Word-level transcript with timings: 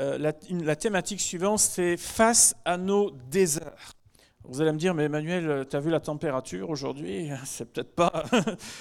euh, 0.00 0.16
la, 0.16 0.32
la, 0.50 0.76
thématique 0.76 1.20
suivante, 1.20 1.58
c'est 1.58 1.98
face 1.98 2.56
à 2.64 2.78
nos 2.78 3.10
déserts. 3.10 3.92
Vous 4.44 4.62
allez 4.62 4.72
me 4.72 4.78
dire, 4.78 4.94
mais 4.94 5.04
Emmanuel, 5.04 5.66
tu 5.68 5.76
as 5.76 5.80
vu 5.80 5.90
la 5.90 6.00
température 6.00 6.70
aujourd'hui 6.70 7.28
C'est 7.44 7.70
peut-être 7.70 7.94
pas. 7.94 8.24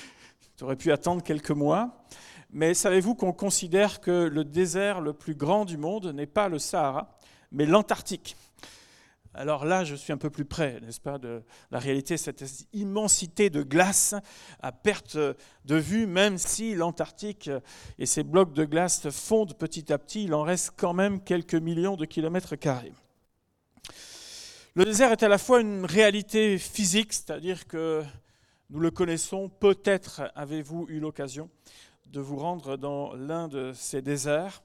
tu 0.58 0.64
aurais 0.64 0.78
pu 0.78 0.94
attendre 0.94 1.22
quelques 1.22 1.52
mois. 1.52 2.06
Mais 2.52 2.74
savez-vous 2.74 3.16
qu'on 3.16 3.34
considère 3.34 4.00
que 4.00 4.28
le 4.28 4.46
désert 4.46 5.02
le 5.02 5.12
plus 5.12 5.36
grand 5.36 5.66
du 5.66 5.78
monde 5.78 6.08
n'est 6.08 6.26
pas 6.26 6.48
le 6.48 6.58
Sahara, 6.58 7.20
mais 7.52 7.66
l'Antarctique? 7.66 8.38
Alors 9.34 9.64
là, 9.64 9.84
je 9.84 9.96
suis 9.96 10.12
un 10.12 10.18
peu 10.18 10.30
plus 10.30 10.46
près, 10.46 10.80
n'est-ce 10.82 11.00
pas, 11.00 11.20
de 11.20 11.44
la 11.72 11.80
réalité, 11.80 12.18
cette 12.18 12.44
immensité 12.74 13.50
de 13.50 13.62
glace 13.62 14.16
à 14.62 14.72
perte 14.72 15.18
de 15.18 15.76
vue, 15.76 16.08
même 16.08 16.38
si 16.38 16.74
l'Antarctique 16.74 17.50
et 18.00 18.06
ses 18.06 18.24
blocs 18.24 18.54
de 18.54 18.66
glace 18.66 19.10
fondent 19.10 19.54
petit 19.54 19.94
à 19.94 20.00
petit, 20.00 20.24
il 20.24 20.34
en 20.34 20.42
reste 20.42 20.74
quand 20.78 20.94
même 20.94 21.24
quelques 21.24 21.56
millions 21.56 21.96
de 21.96 22.06
kilomètres 22.06 22.56
carrés. 22.56 22.94
Le 24.74 24.86
désert 24.86 25.12
est 25.12 25.24
à 25.24 25.28
la 25.28 25.38
fois 25.38 25.62
une 25.62 25.86
réalité 25.86 26.58
physique, 26.58 27.14
c'est-à-dire 27.14 27.68
que 27.68 28.04
nous 28.72 28.80
le 28.80 28.92
connaissons, 28.92 29.50
peut-être 29.50 30.32
avez-vous 30.36 30.86
eu 30.90 31.00
l'occasion 31.00 31.50
de 32.08 32.20
vous 32.20 32.38
rendre 32.38 32.78
dans 32.78 33.14
l'un 33.14 33.48
de 33.48 33.74
ces 33.74 34.02
déserts 34.02 34.64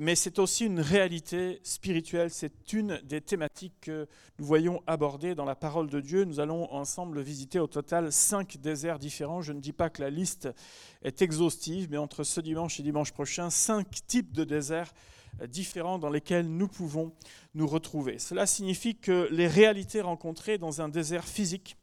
mais 0.00 0.14
c'est 0.14 0.38
aussi 0.38 0.66
une 0.66 0.80
réalité 0.80 1.60
spirituelle, 1.62 2.30
c'est 2.30 2.72
une 2.72 3.00
des 3.04 3.20
thématiques 3.20 3.74
que 3.82 4.08
nous 4.38 4.44
voyons 4.44 4.82
aborder 4.86 5.34
dans 5.34 5.44
la 5.44 5.54
parole 5.54 5.88
de 5.88 6.00
Dieu. 6.00 6.24
Nous 6.24 6.40
allons 6.40 6.72
ensemble 6.72 7.20
visiter 7.20 7.58
au 7.58 7.66
total 7.66 8.10
cinq 8.12 8.56
déserts 8.56 8.98
différents. 8.98 9.42
Je 9.42 9.52
ne 9.52 9.60
dis 9.60 9.72
pas 9.72 9.90
que 9.90 10.02
la 10.02 10.10
liste 10.10 10.48
est 11.02 11.22
exhaustive, 11.22 11.88
mais 11.90 11.96
entre 11.96 12.24
ce 12.24 12.40
dimanche 12.40 12.80
et 12.80 12.82
dimanche 12.82 13.12
prochain, 13.12 13.50
cinq 13.50 13.88
types 14.06 14.32
de 14.32 14.44
déserts 14.44 14.92
différents 15.48 15.98
dans 15.98 16.10
lesquels 16.10 16.48
nous 16.48 16.68
pouvons 16.68 17.12
nous 17.54 17.66
retrouver. 17.66 18.18
Cela 18.18 18.46
signifie 18.46 18.96
que 18.96 19.28
les 19.30 19.48
réalités 19.48 20.00
rencontrées 20.00 20.58
dans 20.58 20.80
un 20.80 20.88
désert 20.88 21.26
physique 21.26 21.76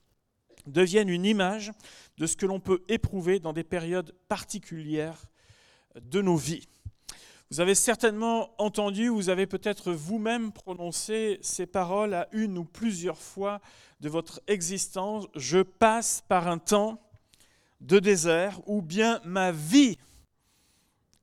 deviennent 0.66 1.10
une 1.10 1.26
image 1.26 1.72
de 2.18 2.28
ce 2.28 2.36
que 2.36 2.46
l'on 2.46 2.60
peut 2.60 2.84
éprouver 2.88 3.40
dans 3.40 3.54
des 3.54 3.64
périodes 3.64 4.16
particulières 4.28 5.26
de 6.00 6.22
nos 6.22 6.36
vies. 6.36 6.68
Vous 7.52 7.60
avez 7.60 7.76
certainement 7.76 8.50
entendu, 8.60 9.10
vous 9.10 9.28
avez 9.28 9.46
peut-être 9.46 9.92
vous-même 9.92 10.54
prononcé 10.54 11.38
ces 11.42 11.66
paroles 11.66 12.14
à 12.14 12.30
une 12.32 12.58
ou 12.58 12.64
plusieurs 12.64 13.18
fois 13.18 13.60
de 14.00 14.08
votre 14.08 14.42
existence. 14.48 15.26
Je 15.36 15.62
passe 15.62 16.24
par 16.30 16.48
un 16.48 16.60
temps 16.60 17.02
de 17.82 18.00
désert 18.00 18.62
ou 18.68 18.82
bien 18.82 19.20
ma 19.26 19.52
vie 19.52 19.98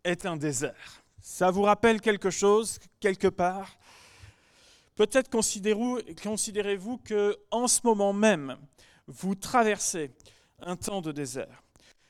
est 0.04 0.26
un 0.26 0.36
désert. 0.36 1.02
Ça 1.18 1.50
vous 1.50 1.62
rappelle 1.62 2.02
quelque 2.02 2.28
chose 2.28 2.78
quelque 3.00 3.28
part? 3.28 3.78
Peut-être 4.96 5.30
considérez-vous 5.30 6.98
que 6.98 7.38
en 7.50 7.66
ce 7.68 7.80
moment 7.84 8.12
même, 8.12 8.58
vous 9.06 9.34
traversez 9.34 10.10
un 10.60 10.76
temps 10.76 11.00
de 11.00 11.10
désert. 11.10 11.62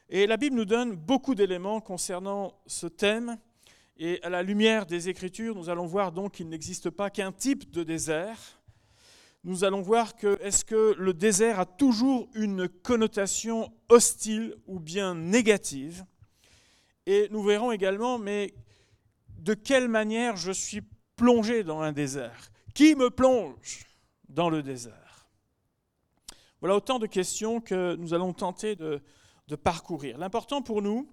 Et 0.09 0.27
la 0.27 0.37
Bible 0.37 0.57
nous 0.57 0.65
donne 0.65 0.97
beaucoup 0.97 1.37
d'éléments 1.37 1.81
concernant 1.81 2.53
ce 2.67 2.89
thème 2.89 3.39
et 3.99 4.23
à 4.23 4.29
la 4.29 4.43
lumière 4.43 4.87
des 4.87 5.09
Écritures, 5.09 5.57
nous 5.57 5.71
allons 5.71 5.87
voir 5.87 6.13
donc 6.13 6.35
qu'il 6.35 6.49
n'existe 6.49 6.89
pas 6.89 7.11
qu'un 7.11 7.33
type 7.33 7.71
de 7.71 7.83
désert. 7.83 8.39
Nous 9.43 9.65
allons 9.65 9.83
voir 9.83 10.15
que 10.15 10.41
est-ce 10.41 10.65
que 10.65 10.95
le 10.97 11.13
désert 11.13 11.59
a 11.59 11.67
toujours 11.67 12.29
une 12.35 12.69
connotation 12.69 13.73
hostile 13.89 14.55
ou 14.67 14.79
bien 14.79 15.15
négative? 15.15 16.05
Et 17.07 17.29
nous 17.31 17.43
verrons 17.43 17.73
également, 17.73 18.19
mais 18.19 18.55
de 19.39 19.55
quelle 19.55 19.89
manière 19.89 20.37
je 20.37 20.53
suis 20.53 20.83
plongé 21.17 21.65
dans 21.65 21.81
un 21.81 21.93
désert? 21.93 22.51
Qui 22.75 22.95
me 22.95 23.11
plonge 23.11 23.87
dans 24.29 24.51
le 24.51 24.63
désert? 24.63 25.29
Voilà 26.61 26.77
autant 26.77 26.99
de 26.99 27.07
questions 27.07 27.61
que 27.61 27.97
nous 27.97 28.15
allons 28.15 28.33
tenter 28.33 28.77
de, 28.77 29.03
de 29.49 29.57
parcourir. 29.57 30.19
L'important 30.19 30.63
pour 30.63 30.83
nous, 30.83 31.09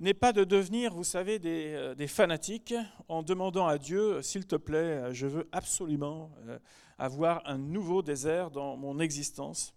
n'est 0.00 0.14
pas 0.14 0.32
de 0.32 0.44
devenir, 0.44 0.92
vous 0.94 1.04
savez, 1.04 1.40
euh, 1.44 1.94
des, 1.94 2.08
fanatiques 2.08 2.74
en 3.08 3.22
demandant 3.22 3.66
à 3.66 3.78
Dieu, 3.78 4.22
s'il 4.22 4.46
te 4.46 4.56
plaît, 4.56 4.76
euh, 4.76 5.12
je 5.12 5.26
veux 5.26 5.48
absolument 5.52 6.32
euh, 6.46 6.58
avoir 6.98 7.42
un 7.46 7.58
nouveau 7.58 8.02
désert 8.02 8.50
dans 8.50 8.76
mon 8.76 8.98
existence, 8.98 9.74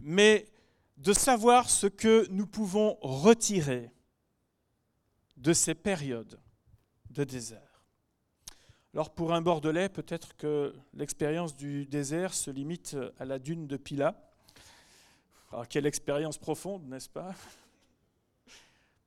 mais 0.00 0.46
de 0.96 1.12
savoir 1.12 1.70
ce 1.70 1.86
que 1.86 2.26
nous 2.30 2.46
pouvons 2.46 2.98
retirer 3.00 3.92
de 5.36 5.52
ces 5.52 5.74
périodes 5.74 6.40
de 7.10 7.22
désert. 7.22 7.62
Alors 8.94 9.10
pour 9.10 9.32
un 9.32 9.40
Bordelais, 9.40 9.88
peut-être 9.88 10.36
que 10.36 10.74
l'expérience 10.94 11.54
du 11.54 11.86
désert 11.86 12.34
se 12.34 12.50
limite 12.50 12.96
à 13.20 13.24
la 13.24 13.38
dune 13.38 13.68
de 13.68 13.76
Pila. 13.76 14.20
Alors 15.52 15.68
quelle 15.68 15.86
expérience 15.86 16.38
profonde, 16.38 16.88
n'est-ce 16.88 17.08
pas? 17.08 17.34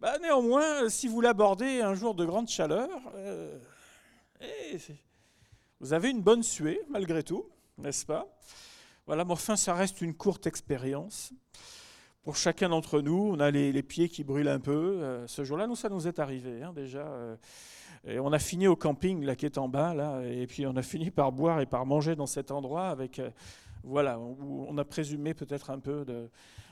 Bah, 0.01 0.17
néanmoins, 0.19 0.89
si 0.89 1.07
vous 1.07 1.21
l'abordez 1.21 1.79
un 1.79 1.93
jour 1.93 2.15
de 2.15 2.25
grande 2.25 2.49
chaleur, 2.49 2.89
euh, 3.13 3.55
eh, 4.41 4.77
vous 5.79 5.93
avez 5.93 6.09
une 6.09 6.23
bonne 6.23 6.41
suée 6.41 6.81
malgré 6.89 7.21
tout, 7.21 7.45
n'est-ce 7.77 8.07
pas? 8.07 8.25
Voilà, 9.05 9.25
mais 9.25 9.33
enfin, 9.33 9.55
ça 9.55 9.75
reste 9.75 10.01
une 10.01 10.15
courte 10.15 10.47
expérience. 10.47 11.33
Pour 12.23 12.35
chacun 12.35 12.69
d'entre 12.69 12.99
nous, 12.99 13.29
on 13.31 13.39
a 13.39 13.51
les, 13.51 13.83
pieds 13.83 14.09
qui 14.09 14.23
brûlent 14.23 14.47
un 14.47 14.59
peu. 14.59 14.71
Euh, 14.73 15.27
ce 15.27 15.43
jour-là, 15.43 15.67
nous, 15.67 15.75
ça 15.75 15.87
nous 15.87 16.07
est 16.07 16.17
arrivé 16.17 16.63
hein, 16.63 16.73
déjà. 16.73 17.05
Euh, 17.05 17.35
et 18.03 18.19
on 18.19 18.33
a 18.33 18.39
fini 18.39 18.67
au 18.67 18.75
camping 18.75 19.23
là, 19.23 19.35
qui 19.35 19.45
est 19.45 19.59
en 19.59 19.69
bas, 19.69 19.93
là, 19.93 20.23
et 20.23 20.47
puis 20.47 20.65
on 20.65 20.75
a 20.77 20.81
fini 20.81 21.11
par 21.11 21.31
boire 21.31 21.61
et 21.61 21.67
par 21.67 21.85
manger 21.85 22.15
dans 22.15 22.25
cet 22.25 22.49
endroit 22.49 22.87
avec, 22.87 23.21
voilà, 23.83 24.17
où 24.17 24.65
on 24.67 24.75
a 24.79 24.83
présumé 24.83 25.35
peut-être 25.35 25.69
un 25.69 25.77
peu 25.77 26.05
de, 26.05 26.27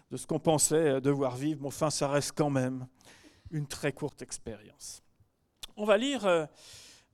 de 0.10 0.18
ce 0.18 0.26
qu'on 0.26 0.40
pensait 0.40 1.00
devoir 1.00 1.36
vivre, 1.36 1.62
mais 1.62 1.68
enfin, 1.68 1.92
ça 1.92 2.08
reste 2.08 2.32
quand 2.36 2.50
même 2.50 2.88
une 3.52 3.68
très 3.68 3.94
courte 3.94 4.22
expérience. 4.22 5.04
On 5.76 5.86
va 5.86 5.98
lire 5.98 6.26
euh, 6.26 6.46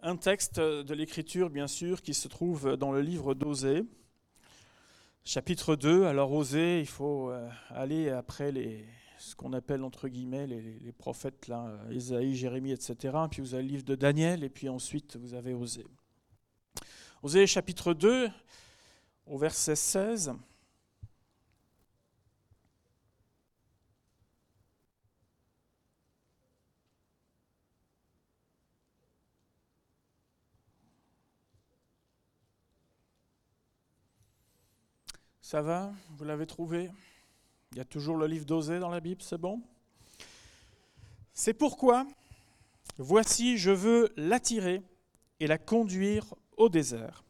un 0.02 0.18
texte 0.18 0.60
de 0.60 0.94
l'Écriture, 0.94 1.50
bien 1.50 1.68
sûr, 1.68 2.02
qui 2.02 2.14
se 2.14 2.28
trouve 2.28 2.78
dans 2.78 2.92
le 2.92 3.02
livre 3.02 3.34
d'Osée, 3.34 3.84
chapitre 5.24 5.76
2. 5.76 6.06
Alors 6.06 6.32
Osée, 6.32 6.80
il 6.80 6.88
faut 6.88 7.30
euh, 7.30 7.50
aller 7.70 8.10
après 8.10 8.52
les, 8.52 8.86
ce 9.18 9.36
qu'on 9.36 9.54
appelle 9.54 9.84
entre 9.84 10.08
guillemets 10.08 10.48
les, 10.48 10.92
prophètes, 10.92 11.48
là, 11.48 11.80
Isaïe, 11.92 12.36
Jérémie, 12.36 12.72
etc. 12.72 13.16
Puis 13.30 13.42
vous 13.42 13.54
avez 13.54 13.64
le 13.64 13.70
livre 13.70 13.86
de 13.86 13.96
Daniel, 13.96 14.44
et 14.44 14.50
puis 14.50 14.70
ensuite 14.70 15.16
vous 15.16 15.34
avez 15.34 15.54
Osée. 15.54 15.86
Osée, 17.24 17.48
chapitre 17.48 17.94
2, 17.94 18.30
au 19.26 19.38
verset 19.38 19.76
16. 19.76 20.34
Ça 35.48 35.62
va? 35.62 35.94
Vous 36.18 36.26
l'avez 36.26 36.48
trouvé? 36.48 36.90
Il 37.72 37.78
y 37.78 37.80
a 37.80 37.86
toujours 37.86 38.18
le 38.18 38.26
livre 38.26 38.48
d'Osée 38.48 38.80
dans 38.80 38.90
la 38.90 39.00
Bible, 39.00 39.22
c'est 39.22 39.38
bon? 39.38 39.62
C'est 41.34 41.54
pourquoi, 41.54 42.08
voici, 42.98 43.60
je 43.60 43.70
veux 43.70 44.12
l'attirer 44.18 44.82
et 45.40 45.46
la 45.46 45.60
conduire 45.60 46.34
au 46.58 46.68
désert, 46.68 47.24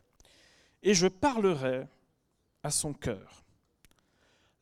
et 0.82 0.94
je 0.94 1.08
parlerai 1.08 1.88
à 2.64 2.72
son 2.72 2.94
cœur. 2.94 3.44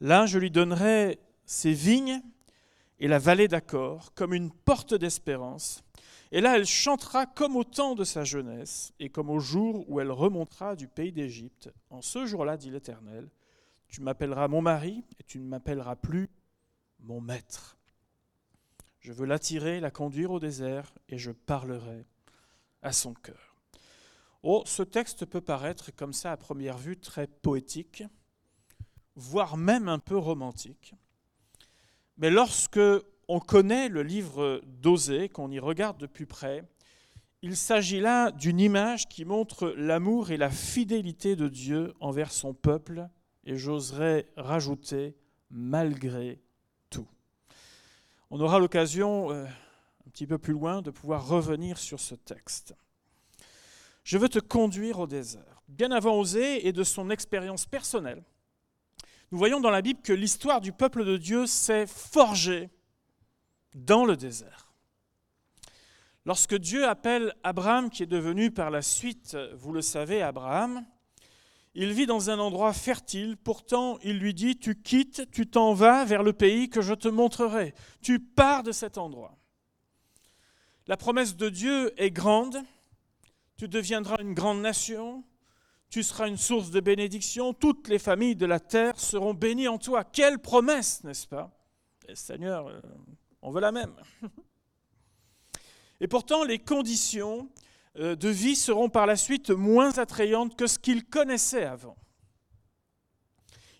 Là, 0.02 0.26
je 0.26 0.40
lui 0.40 0.50
donnerai 0.50 1.20
ses 1.46 1.74
vignes 1.74 2.24
et 3.00 3.08
la 3.08 3.20
vallée 3.20 3.48
d'accord 3.48 4.16
comme 4.16 4.34
une 4.34 4.50
porte 4.50 4.96
d'espérance. 4.96 5.84
Et 6.32 6.42
là, 6.42 6.58
elle 6.58 6.66
chantera 6.66 7.28
comme 7.28 7.56
au 7.56 7.64
temps 7.64 7.94
de 7.94 8.04
sa 8.04 8.24
jeunesse 8.24 8.94
et 9.00 9.10
comme 9.10 9.30
au 9.30 9.40
jour 9.40 9.88
où 9.88 10.00
elle 10.00 10.12
remontera 10.12 10.76
du 10.76 10.88
pays 10.88 11.12
d'Égypte. 11.12 11.70
En 11.92 12.02
ce 12.02 12.26
jour-là, 12.26 12.58
dit 12.58 12.72
l'Éternel, 12.72 13.30
tu 13.94 14.02
m'appelleras 14.02 14.48
mon 14.48 14.64
mari 14.64 15.04
et 15.20 15.24
tu 15.24 15.38
ne 15.38 15.46
m'appelleras 15.46 15.96
plus 15.96 16.28
mon 17.02 17.22
maître. 17.22 17.78
Je 19.00 19.14
veux 19.14 19.28
l'attirer, 19.28 19.80
la 19.80 19.92
conduire 19.92 20.32
au 20.32 20.40
désert 20.40 20.92
et 21.10 21.20
je 21.20 21.30
parlerai 21.30 22.08
à 22.82 22.92
son 22.92 23.14
cœur. 23.14 23.56
Oh, 24.42 24.64
ce 24.66 24.82
texte 24.82 25.26
peut 25.26 25.42
paraître 25.42 25.96
comme 25.96 26.12
ça 26.12 26.32
à 26.32 26.38
première 26.38 26.80
vue 26.80 26.98
très 26.98 27.28
poétique, 27.28 28.04
voire 29.16 29.58
même 29.58 29.88
un 29.88 30.00
peu 30.00 30.18
romantique. 30.18 30.96
Mais 32.18 32.32
lorsque 32.32 32.80
on 33.28 33.40
connaît 33.40 33.90
le 33.90 34.02
livre 34.02 34.60
d'Osée, 34.66 35.30
qu'on 35.30 35.52
y 35.52 35.60
regarde 35.60 36.00
de 36.00 36.08
plus 36.08 36.26
près, 36.26 36.64
il 37.44 37.56
s'agit 37.56 38.00
là 38.00 38.32
d'une 38.32 38.60
image 38.60 39.08
qui 39.08 39.24
montre 39.24 39.70
l'amour 39.78 40.32
et 40.32 40.38
la 40.38 40.50
fidélité 40.50 41.36
de 41.36 41.48
Dieu 41.48 41.94
envers 42.00 42.32
son 42.32 42.56
peuple 42.56 43.08
et 43.46 43.58
j'oserais 43.58 44.28
rajouter 44.38 45.16
malgré 45.50 46.42
tout. 46.90 47.08
On 48.30 48.40
aura 48.40 48.60
l'occasion, 48.60 49.32
euh, 49.32 49.46
un 49.46 50.10
petit 50.10 50.28
peu 50.28 50.38
plus 50.38 50.54
loin, 50.54 50.82
de 50.82 50.92
pouvoir 50.92 51.28
revenir 51.28 51.78
sur 51.78 52.00
ce 52.00 52.16
texte. 52.16 52.76
Je 54.04 54.18
veux 54.18 54.30
te 54.30 54.40
conduire 54.40 55.00
au 55.00 55.08
désert. 55.08 55.62
Bien 55.68 55.92
avant 55.92 56.20
Osée 56.20 56.68
et 56.68 56.74
de 56.74 56.84
son 56.84 57.10
expérience 57.10 57.66
personnelle, 57.66 58.24
nous 59.32 59.38
voyons 59.38 59.60
dans 59.60 59.72
la 59.72 59.82
Bible 59.82 60.02
que 60.02 60.14
l'histoire 60.14 60.62
du 60.62 60.72
peuple 60.72 61.06
de 61.06 61.18
Dieu 61.18 61.48
s'est 61.48 61.88
forgée 61.88 62.70
dans 63.74 64.06
le 64.06 64.16
désert. 64.16 64.72
Lorsque 66.26 66.56
Dieu 66.56 66.88
appelle 66.88 67.34
Abraham, 67.44 67.90
qui 67.90 68.04
est 68.04 68.08
devenu 68.08 68.52
par 68.52 68.70
la 68.70 68.82
suite, 68.82 69.36
vous 69.56 69.74
le 69.74 69.82
savez, 69.82 70.22
Abraham, 70.22 70.86
il 71.76 71.92
vit 71.94 72.06
dans 72.06 72.30
un 72.30 72.40
endroit 72.40 72.74
fertile, 72.74 73.36
pourtant 73.38 73.98
il 74.04 74.20
lui 74.20 74.34
dit, 74.34 74.58
tu 74.58 74.82
quittes, 74.82 75.30
tu 75.32 75.48
t'en 75.48 75.74
vas 75.74 76.06
vers 76.06 76.24
le 76.24 76.34
pays 76.34 76.70
que 76.70 76.82
je 76.82 76.94
te 76.94 77.08
montrerai, 77.08 77.74
tu 78.02 78.20
pars 78.20 78.64
de 78.64 78.72
cet 78.72 78.98
endroit. 78.98 79.38
La 80.88 80.98
promesse 80.98 81.36
de 81.36 81.50
Dieu 81.50 81.94
est 82.02 82.12
grande, 82.12 82.58
tu 83.58 83.68
deviendras 83.68 84.18
une 84.20 84.34
grande 84.34 84.62
nation, 84.62 85.24
tu 85.90 86.04
seras 86.04 86.28
une 86.28 86.38
source 86.38 86.72
de 86.72 86.80
bénédiction, 86.80 87.54
toutes 87.54 87.88
les 87.88 88.00
familles 88.00 88.36
de 88.36 88.46
la 88.46 88.60
terre 88.60 89.00
seront 89.00 89.34
bénies 89.34 89.68
en 89.68 89.78
toi. 89.78 90.04
Quelle 90.04 90.40
promesse, 90.40 91.04
n'est-ce 91.04 91.28
pas? 91.28 91.52
Seigneur, 92.14 92.68
euh, 92.68 92.82
on 93.42 93.52
veut 93.52 93.62
la 93.62 93.72
même. 93.72 93.96
Et 96.02 96.08
pourtant, 96.08 96.44
les 96.44 96.60
conditions 96.60 97.50
de 97.96 98.30
vie 98.30 98.56
seront 98.56 98.90
par 98.90 99.06
la 99.06 99.16
suite 99.16 99.50
moins 99.52 99.98
attrayantes 99.98 100.56
que 100.56 100.68
ce 100.68 100.80
qu'il 100.80 101.06
connaissait 101.06 101.66
avant. 101.66 101.98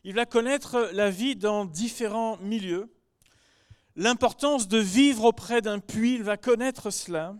Il 0.04 0.16
va 0.16 0.26
connaître 0.26 0.90
la 0.94 1.10
vie 1.10 1.36
dans 1.36 1.66
différents 1.66 2.38
milieux. 2.38 2.94
L'importance 3.96 4.68
de 4.68 4.78
vivre 4.78 5.26
auprès 5.26 5.62
d'un 5.62 5.80
puits, 5.80 6.16
il 6.16 6.24
va 6.24 6.36
connaître 6.36 6.90
cela. 6.90 7.36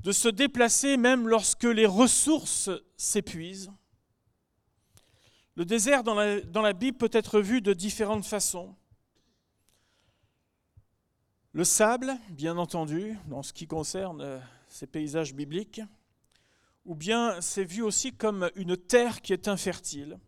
De 0.00 0.12
se 0.12 0.28
déplacer 0.28 0.96
même 0.96 1.28
lorsque 1.28 1.64
les 1.64 1.86
ressources 1.86 2.70
s'épuisent. 2.96 3.70
Le 5.56 5.64
désert 5.64 6.04
dans 6.04 6.14
la, 6.14 6.40
dans 6.40 6.62
la 6.62 6.72
Bible 6.72 6.96
peut 6.96 7.10
être 7.12 7.40
vu 7.40 7.60
de 7.60 7.72
différentes 7.72 8.24
façons. 8.24 8.74
Le 11.52 11.64
sable, 11.64 12.14
bien 12.30 12.56
entendu, 12.56 13.18
dans 13.26 13.42
ce 13.42 13.52
qui 13.52 13.66
concerne 13.66 14.20
euh, 14.20 14.38
ces 14.70 14.86
paysages 14.86 15.34
bibliques, 15.34 15.82
ou 16.86 16.94
bien 16.94 17.40
c'est 17.40 17.64
vu 17.64 17.82
aussi 17.82 18.12
comme 18.12 18.50
une 18.54 18.76
terre 18.76 19.20
qui 19.20 19.32
est 19.32 19.48
infertile. 19.48 20.18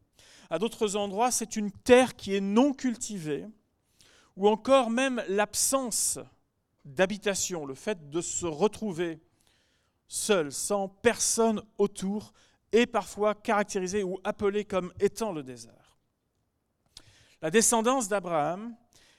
À 0.50 0.58
d'autres 0.58 0.96
endroits, 0.96 1.30
c'est 1.30 1.56
une 1.56 1.70
terre 1.70 2.14
qui 2.14 2.34
est 2.34 2.40
non 2.40 2.74
cultivée, 2.74 3.46
ou 4.36 4.48
encore 4.48 4.90
même 4.90 5.22
l'absence 5.28 6.18
d'habitation, 6.84 7.64
le 7.64 7.74
fait 7.74 8.10
de 8.10 8.20
se 8.20 8.46
retrouver 8.46 9.20
seul, 10.08 10.52
sans 10.52 10.88
personne 10.88 11.62
autour, 11.78 12.32
est 12.72 12.86
parfois 12.86 13.34
caractérisé 13.34 14.02
ou 14.02 14.18
appelé 14.24 14.64
comme 14.64 14.92
étant 15.00 15.32
le 15.32 15.42
désert. 15.42 15.96
La 17.40 17.50
descendance 17.50 18.08
d'Abraham 18.08 18.74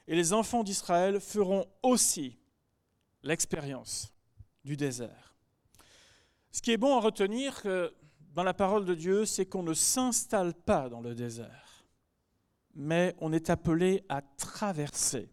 et 0.07 0.15
les 0.15 0.33
enfants 0.33 0.63
d'Israël 0.63 1.19
feront 1.19 1.65
aussi 1.81 2.37
l'expérience 3.23 4.12
du 4.63 4.77
désert. 4.77 5.35
Ce 6.51 6.61
qui 6.61 6.71
est 6.71 6.77
bon 6.77 6.95
à 6.95 7.01
retenir 7.01 7.61
dans 8.33 8.43
la 8.43 8.53
parole 8.53 8.85
de 8.85 8.93
Dieu, 8.93 9.25
c'est 9.25 9.45
qu'on 9.45 9.63
ne 9.63 9.73
s'installe 9.73 10.53
pas 10.53 10.89
dans 10.89 11.01
le 11.01 11.15
désert, 11.15 11.85
mais 12.75 13.15
on 13.19 13.33
est 13.33 13.49
appelé 13.49 14.03
à 14.09 14.21
traverser 14.21 15.29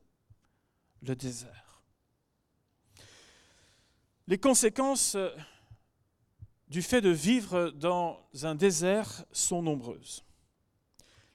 le 1.03 1.15
désert. 1.15 1.82
Les 4.27 4.38
conséquences 4.38 5.17
du 6.69 6.82
fait 6.82 7.00
de 7.00 7.11
vivre 7.11 7.71
dans 7.71 8.25
un 8.43 8.55
désert 8.55 9.25
sont 9.32 9.62
nombreuses. 9.62 10.25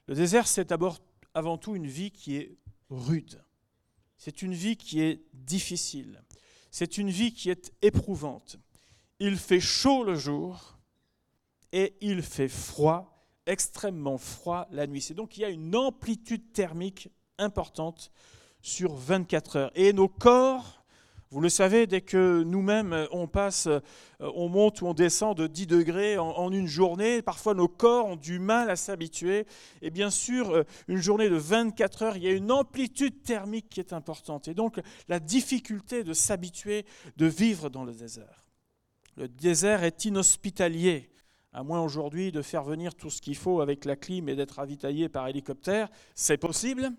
Le 0.06 0.14
désert, 0.14 0.46
c'est 0.46 0.70
d'abord 0.70 0.98
avant 1.34 1.58
tout 1.58 1.76
une 1.76 1.86
vie 1.86 2.10
qui 2.10 2.36
est 2.36 2.56
rude. 2.88 3.42
C'est 4.16 4.40
une 4.40 4.54
vie 4.54 4.76
qui 4.76 5.02
est 5.02 5.22
difficile. 5.34 6.22
C'est 6.70 6.98
une 6.98 7.10
vie 7.10 7.32
qui 7.32 7.50
est 7.50 7.72
éprouvante. 7.82 8.58
Il 9.18 9.36
fait 9.36 9.60
chaud 9.60 10.04
le 10.04 10.14
jour 10.14 10.78
et 11.72 11.94
il 12.00 12.22
fait 12.22 12.48
froid, 12.48 13.26
extrêmement 13.46 14.18
froid 14.18 14.66
la 14.70 14.86
nuit. 14.86 15.00
C'est 15.00 15.14
donc 15.14 15.30
qu'il 15.30 15.42
y 15.42 15.46
a 15.46 15.50
une 15.50 15.74
amplitude 15.74 16.52
thermique 16.52 17.10
importante 17.38 18.10
sur 18.60 18.94
24 18.94 19.56
heures. 19.56 19.72
Et 19.74 19.92
nos 19.92 20.08
corps 20.08 20.84
vous 21.30 21.40
le 21.40 21.48
savez, 21.48 21.88
dès 21.88 22.02
que 22.02 22.44
nous-mêmes, 22.44 22.92
euh, 22.92 23.06
on 23.10 23.26
passe, 23.26 23.66
euh, 23.66 23.80
on 24.20 24.48
monte 24.48 24.80
ou 24.80 24.86
on 24.86 24.94
descend 24.94 25.36
de 25.36 25.48
10 25.48 25.66
degrés 25.66 26.18
en, 26.18 26.52
une 26.52 26.68
journée, 26.68 27.20
parfois 27.20 27.52
nos 27.54 27.66
corps 27.66 28.06
ont 28.06 28.16
du 28.16 28.38
mal 28.38 28.70
à 28.70 28.76
s'habituer. 28.76 29.44
Et 29.82 29.90
bien 29.90 30.10
sûr, 30.10 30.50
euh, 30.50 30.62
une 30.86 30.98
journée 30.98 31.28
de 31.28 31.34
24 31.34 32.02
heures, 32.02 32.16
il 32.16 32.22
y 32.22 32.28
a 32.28 32.32
une 32.32 32.52
amplitude 32.52 33.22
thermique 33.24 33.68
qui 33.68 33.80
est 33.80 33.92
importante. 33.92 34.46
Et 34.46 34.54
donc, 34.54 34.80
la 35.08 35.18
difficulté 35.18 36.04
de 36.04 36.12
s'habituer, 36.12 36.86
de 37.16 37.26
vivre 37.26 37.70
dans 37.70 37.84
le 37.84 37.92
désert. 37.92 38.46
Le 39.16 39.26
désert 39.26 39.82
est 39.82 40.04
inhospitalier 40.04 41.10
à 41.52 41.62
moins 41.62 41.80
aujourd'hui 41.80 42.32
de 42.32 42.42
faire 42.42 42.62
venir 42.62 42.94
tout 42.94 43.08
ce 43.08 43.22
qu'il 43.22 43.34
faut 43.34 43.62
avec 43.62 43.86
la 43.86 43.96
clim 43.96 44.28
et 44.28 44.36
d'être 44.36 44.56
ravitaillé 44.56 45.08
par 45.08 45.26
hélicoptère. 45.26 45.88
C'est 46.14 46.36
possible, 46.36 46.92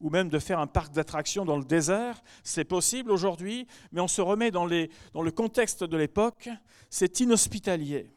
ou 0.00 0.10
même 0.10 0.28
de 0.28 0.38
faire 0.38 0.58
un 0.58 0.66
parc 0.66 0.92
d'attractions 0.92 1.44
dans 1.44 1.56
le 1.56 1.64
désert. 1.64 2.22
C'est 2.42 2.64
possible 2.64 3.10
aujourd'hui, 3.10 3.66
mais 3.92 4.00
on 4.00 4.08
se 4.08 4.20
remet 4.20 4.50
dans, 4.50 4.66
le 4.66 5.30
contexte 5.30 5.84
de 5.84 5.96
l'époque. 5.96 6.48
C'est 6.90 7.20
inhospitalier. 7.20 8.10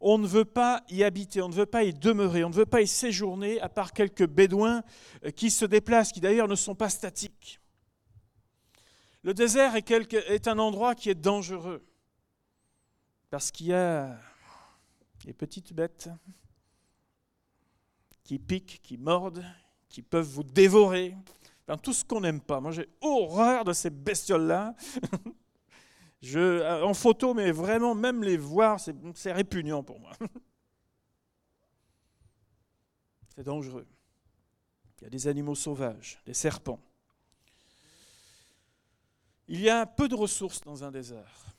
On 0.00 0.18
ne 0.18 0.26
veut 0.26 0.44
pas 0.44 0.82
y 0.88 1.04
habiter, 1.04 1.42
on 1.42 1.48
ne 1.48 1.54
veut 1.54 1.66
pas 1.66 1.84
y 1.84 1.94
demeurer, 1.94 2.42
on 2.42 2.48
ne 2.48 2.54
veut 2.54 2.66
pas 2.66 2.80
y 2.80 2.88
séjourner, 2.88 3.60
à 3.60 3.68
part 3.68 3.92
quelques 3.92 4.26
bédouins 4.26 4.82
euh, 5.24 5.30
qui 5.30 5.48
se 5.48 5.64
déplacent, 5.64 6.10
qui 6.10 6.20
d'ailleurs 6.20 6.48
ne 6.48 6.56
sont 6.56 6.74
pas 6.74 6.88
statiques. 6.88 7.60
Le 9.22 9.32
désert 9.32 9.76
est 9.76 10.48
un 10.48 10.58
endroit 10.58 10.96
qui 10.96 11.08
est 11.08 11.14
dangereux, 11.14 11.86
parce 13.30 13.52
qu'il 13.52 13.66
y 13.66 13.72
a 13.72 14.18
des 15.24 15.32
petites 15.32 15.72
bêtes 15.72 16.10
qui 18.24 18.40
piquent, 18.40 18.80
qui 18.82 18.98
mordent, 18.98 19.44
qui 19.92 20.02
peuvent 20.02 20.26
vous 20.26 20.42
dévorer. 20.42 21.14
tout 21.82 21.92
ce 21.92 22.04
qu'on 22.04 22.22
n'aime 22.22 22.40
pas. 22.40 22.60
Moi, 22.60 22.72
j'ai 22.72 22.88
horreur 23.00 23.64
de 23.64 23.72
ces 23.72 23.90
bestioles-là. 23.90 24.74
Euh, 26.36 26.82
en 26.82 26.94
photo, 26.94 27.34
mais 27.34 27.50
vraiment, 27.50 27.96
même 27.96 28.22
les 28.22 28.36
voir, 28.36 28.78
c'est 28.78 29.32
répugnant 29.32 29.82
pour 29.82 29.98
moi. 29.98 30.12
C'est 33.34 33.42
dangereux. 33.42 33.88
Il 35.00 35.02
y 35.02 35.06
a 35.08 35.10
des 35.10 35.26
animaux 35.26 35.56
sauvages, 35.56 36.20
des 36.24 36.32
serpents. 36.32 36.78
Il 39.48 39.60
y 39.60 39.68
a 39.68 39.84
peu 39.84 40.06
de 40.06 40.14
ressources 40.14 40.60
dans 40.60 40.84
un 40.84 40.92
désert, 40.92 41.56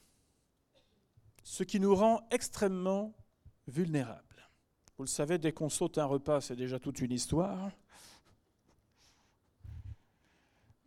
ce 1.43 1.63
qui 1.63 1.81
nous 1.81 1.93
rend 1.93 2.25
extrêmement 2.31 3.13
vulnérables. 3.67 4.49
Vous 4.97 5.03
le 5.03 5.09
savez, 5.09 5.37
dès 5.39 5.51
qu'on 5.51 5.67
saute 5.67 5.97
un 5.97 6.05
repas, 6.05 6.39
c'est 6.39 6.55
déjà 6.55 6.79
toute 6.79 7.01
une 7.01 7.11
histoire. 7.11 7.69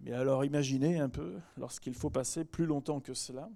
Mais 0.06 0.12
alors 0.12 0.44
imaginez 0.44 1.00
un 1.00 1.08
peu, 1.08 1.40
lorsqu'il 1.56 1.92
faut 1.92 2.10
passer 2.10 2.44
plus 2.44 2.64
longtemps 2.64 3.00
que 3.00 3.12
cela, 3.12 3.50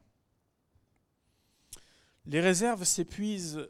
les 2.26 2.40
réserves 2.40 2.82
s'épuisent 2.82 3.68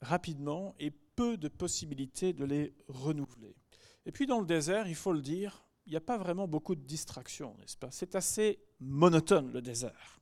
rapidement 0.00 0.74
et 0.80 0.90
peu 0.90 1.36
de 1.36 1.46
possibilités 1.46 2.32
de 2.32 2.44
les 2.44 2.74
renouveler. 2.88 3.54
Et 4.06 4.10
puis 4.10 4.26
dans 4.26 4.40
le 4.40 4.46
désert, 4.46 4.88
il 4.88 4.96
faut 4.96 5.12
le 5.12 5.22
dire, 5.22 5.64
il 5.86 5.90
n'y 5.90 5.96
a 5.96 6.00
pas 6.00 6.18
vraiment 6.18 6.48
beaucoup 6.48 6.74
de 6.74 6.80
distractions, 6.80 7.56
n'est-ce 7.60 7.76
pas? 7.76 7.92
C'est 7.92 8.16
assez 8.16 8.58
monotone 8.80 9.52
le 9.52 9.62
désert. 9.62 10.18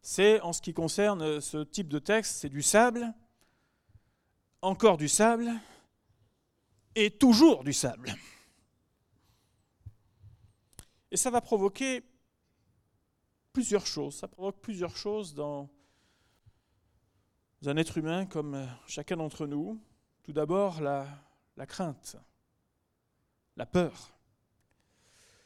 C'est, 0.00 0.40
en 0.40 0.54
ce 0.54 0.62
qui 0.62 0.72
concerne 0.72 1.42
ce 1.42 1.64
type 1.64 1.88
de 1.88 1.98
texte, 1.98 2.36
c'est 2.36 2.48
du 2.48 2.62
sable, 2.62 3.12
encore 4.62 4.96
du 4.96 5.08
sable, 5.08 5.52
et 6.94 7.10
toujours 7.10 7.62
du 7.62 7.74
sable. 7.74 8.14
Et 11.16 11.18
ça 11.18 11.30
va 11.30 11.40
provoquer 11.40 12.02
plusieurs 13.50 13.86
choses. 13.86 14.16
Ça 14.16 14.28
provoque 14.28 14.60
plusieurs 14.60 14.94
choses 14.98 15.34
dans 15.34 15.70
un 17.64 17.78
être 17.78 17.96
humain 17.96 18.26
comme 18.26 18.68
chacun 18.86 19.16
d'entre 19.16 19.46
nous. 19.46 19.80
Tout 20.24 20.34
d'abord, 20.34 20.82
la, 20.82 21.08
la 21.56 21.64
crainte, 21.64 22.18
la 23.56 23.64
peur. 23.64 24.12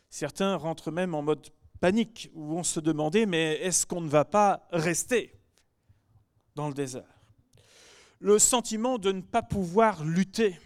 Certains 0.09 0.57
rentrent 0.57 0.91
même 0.91 1.15
en 1.15 1.23
mode 1.23 1.51
panique, 1.79 2.33
où 2.35 2.47
vont 2.47 2.65
se 2.65 2.81
demander, 2.81 3.25
mais 3.25 3.53
est-ce 3.61 3.87
qu'on 3.87 4.01
ne 4.01 4.09
va 4.09 4.25
pas 4.25 4.67
rester 4.73 5.41
dans 6.57 6.67
le 6.67 6.75
désert? 6.75 7.23
Le 8.19 8.41
sentiment 8.41 8.99
de 8.99 9.13
ne 9.13 9.21
pas 9.21 9.43
pouvoir 9.43 10.03
lutter 10.03 10.59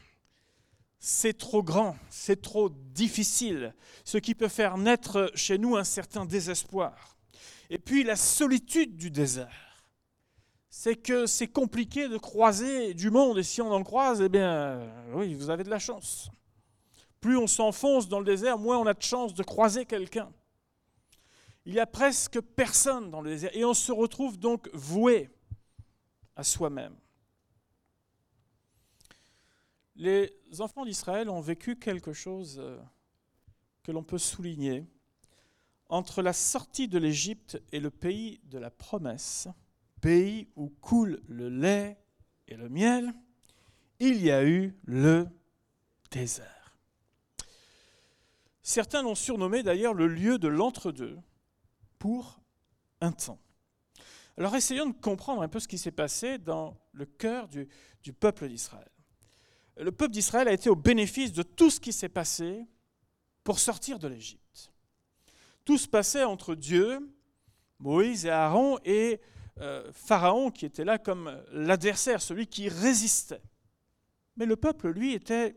c'est 1.07 1.37
trop 1.37 1.63
grand, 1.63 1.99
c'est 2.09 2.41
trop 2.41 2.71
difficile, 2.71 3.75
ce 4.07 4.17
qui 4.17 4.35
peut 4.35 4.49
faire 4.49 4.79
naître 4.79 5.31
chez 5.35 5.59
nous 5.59 5.77
un 5.77 5.85
certain 5.85 6.25
désespoir. 6.25 7.19
Et 7.69 7.77
puis 7.77 8.05
la 8.05 8.17
solitude 8.17 8.97
du 8.97 9.11
désert. 9.11 9.85
c'est 10.71 10.97
que 10.97 11.27
c'est 11.27 11.49
compliqué 11.49 12.09
de 12.09 12.17
croiser 12.17 12.95
du 12.95 13.11
monde. 13.11 13.39
Et 13.39 13.43
si 13.43 13.61
on 13.61 13.71
en 13.71 13.83
croise, 13.83 14.23
eh 14.23 14.31
bien, 14.31 14.81
oui, 15.13 15.35
vous 15.35 15.51
avez 15.51 15.63
de 15.63 15.69
la 15.69 15.79
chance. 15.79 16.31
Plus 17.21 17.37
on 17.37 17.47
s'enfonce 17.47 18.09
dans 18.09 18.19
le 18.19 18.25
désert, 18.25 18.59
moins 18.59 18.79
on 18.79 18.87
a 18.87 18.95
de 18.95 19.03
chance 19.03 19.35
de 19.35 19.43
croiser 19.43 19.85
quelqu'un. 19.85 20.33
Il 21.67 21.75
y 21.75 21.81
a 21.81 21.87
presque 21.87 22.41
personne 22.41 23.11
dans 23.11 23.21
le 23.21 23.31
désert. 23.31 23.51
Et 23.55 23.65
on 23.65 23.75
se 23.75 23.93
retrouve 23.93 24.39
donc 24.39 24.71
voué 24.73 25.31
à 26.35 26.43
soi-même. 26.43 26.97
Les 29.97 30.33
enfants 30.59 30.85
d'Israël 30.85 31.29
ont 31.29 31.41
vécu 31.41 31.77
quelque 31.77 32.13
chose 32.13 32.59
euh, 32.59 32.79
que 33.83 33.93
l'on 33.93 34.03
peut 34.03 34.19
souligner. 34.19 34.85
Entre 35.89 36.23
la 36.23 36.33
sortie 36.33 36.89
de 36.89 36.99
l'Égypte 36.99 37.63
et 37.71 37.79
le 37.79 37.91
pays 37.91 38.41
de 38.45 38.59
la 38.59 38.71
promesse, 38.71 39.49
pays 40.01 40.49
où 40.57 40.69
coule 40.69 41.23
le 41.29 41.49
lait 41.49 41.99
et 42.49 42.57
le 42.57 42.69
miel, 42.69 43.15
il 44.01 44.21
y 44.21 44.31
a 44.31 44.45
eu 44.45 44.77
le 44.85 45.29
désert. 46.11 46.77
Certains 48.63 49.03
l'ont 49.03 49.15
surnommé 49.15 49.63
d'ailleurs 49.63 49.95
le 49.95 50.09
lieu 50.09 50.39
de 50.39 50.49
l'entre-deux 50.49 51.19
pour 51.99 52.41
un 53.01 53.13
temps. 53.13 53.39
Alors 54.37 54.57
essayons 54.57 54.87
de 54.87 54.95
comprendre 54.95 55.43
un 55.43 55.49
peu 55.49 55.61
ce 55.61 55.69
qui 55.69 55.79
s'est 55.79 55.93
passé 55.93 56.39
dans 56.39 56.77
le 56.93 57.07
cœur 57.07 57.47
du, 57.47 57.69
du 58.03 58.13
peuple 58.13 58.49
d'Israël. 58.49 58.91
Le 59.77 59.91
peuple 59.91 60.13
d'Israël 60.13 60.49
a 60.49 60.53
été 60.53 60.71
au 60.71 60.77
bénéfice 60.77 61.33
de 61.33 61.43
tout 61.43 61.71
ce 61.71 61.81
qui 61.81 61.93
s'est 61.93 62.09
passé 62.09 62.67
pour 63.43 63.59
sortir 63.59 63.99
de 63.99 64.09
l'Égypte. 64.09 64.73
Tout 65.65 65.79
se 65.79 65.89
passait 65.89 66.25
entre 66.25 66.55
Dieu, 66.55 67.01
Moïse 67.79 68.27
et 68.27 68.31
Aaron 68.31 68.79
et 68.85 69.21
euh, 69.61 69.91
Pharaon 69.93 70.51
qui 70.51 70.67
était 70.67 70.85
là 70.85 70.99
comme 70.99 71.43
l'adversaire, 71.53 72.23
celui 72.23 72.47
qui 72.47 72.69
résistait. 72.69 73.43
Mais 74.37 74.47
le 74.47 74.57
peuple, 74.57 74.89
lui, 74.89 75.13
était 75.13 75.57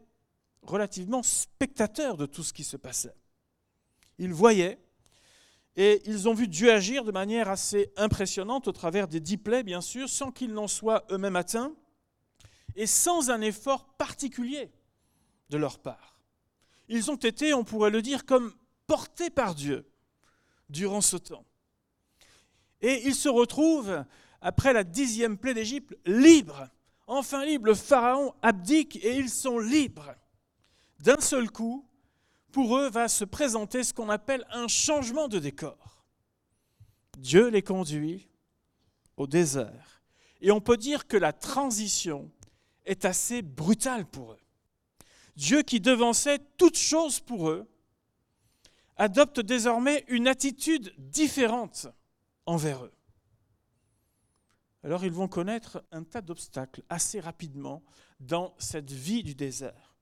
relativement 0.62 1.24
spectateur 1.24 2.18
de 2.18 2.26
tout 2.26 2.44
ce 2.44 2.54
qui 2.54 2.64
se 2.64 2.78
passait. 2.78 3.16
Il 4.18 4.34
voyait 4.34 4.80
et 5.76 6.02
ils 6.06 6.28
ont 6.28 6.34
vu 6.34 6.48
Dieu 6.48 6.72
agir 6.72 7.04
de 7.04 7.12
manière 7.12 7.50
assez 7.50 7.92
impressionnante 7.98 8.68
au 8.68 8.72
travers 8.72 9.08
des 9.08 9.20
dix 9.20 9.38
plaies, 9.38 9.64
bien 9.64 9.82
sûr, 9.82 10.10
sans 10.10 10.32
qu'ils 10.32 10.54
n'en 10.54 10.68
soient 10.68 11.06
eux-mêmes 11.12 11.36
atteints 11.36 11.76
et 12.78 12.88
sans 12.88 13.30
un 13.30 13.42
effort 13.42 13.86
particulier 13.98 14.72
de 15.50 15.58
leur 15.58 15.80
part. 15.80 16.20
Ils 16.88 17.12
ont 17.12 17.16
été, 17.16 17.54
on 17.54 17.64
pourrait 17.66 17.90
le 17.90 18.02
dire, 18.02 18.26
comme 18.26 18.54
portés 18.86 19.32
par 19.32 19.56
Dieu 19.56 19.86
durant 20.70 21.02
ce 21.02 21.18
temps. 21.18 21.44
Et 22.82 23.08
ils 23.08 23.16
se 23.16 23.28
retrouvent, 23.28 24.06
après 24.42 24.72
la 24.72 24.84
dixième 24.84 25.38
plaie 25.38 25.56
d'Égypte, 25.56 25.98
libres. 26.06 26.70
Enfin 27.08 27.44
libres, 27.46 27.66
le 27.66 27.74
Pharaon 27.74 28.34
abdique 28.42 28.98
et 29.04 29.18
ils 29.18 29.30
sont 29.30 29.60
libres. 29.60 30.16
D'un 31.00 31.20
seul 31.20 31.50
coup, 31.50 31.86
pour 32.52 32.78
eux 32.78 32.90
va 32.90 33.08
se 33.08 33.26
présenter 33.26 33.84
ce 33.84 33.94
qu'on 33.94 34.10
appelle 34.10 34.46
un 34.52 34.68
changement 34.68 35.28
de 35.28 35.40
décor. 35.40 36.06
Dieu 37.18 37.48
les 37.48 37.64
conduit 37.64 38.28
au 39.16 39.26
désert. 39.26 40.04
Et 40.42 40.52
on 40.52 40.62
peut 40.62 40.78
dire 40.78 41.08
que 41.08 41.18
la 41.18 41.34
transition 41.34 42.30
est 42.88 43.06
assez 43.06 43.42
brutale 43.42 44.06
pour 44.06 44.32
eux. 44.32 44.40
Dieu 45.36 45.62
qui 45.62 45.80
devançait 45.80 46.40
toute 46.58 46.78
chose 46.78 47.20
pour 47.20 47.50
eux, 47.50 47.70
adopte 48.96 49.40
désormais 49.40 50.04
une 50.08 50.28
attitude 50.28 50.92
différente 50.98 51.88
envers 52.48 52.84
eux. 52.84 52.94
Alors 54.84 55.06
ils 55.06 55.12
vont 55.12 55.28
connaître 55.28 55.84
un 55.92 56.04
tas 56.04 56.22
d'obstacles 56.22 56.84
assez 56.90 57.20
rapidement 57.20 57.84
dans 58.20 58.56
cette 58.58 58.92
vie 58.92 59.22
du 59.22 59.36
désert. 59.36 59.96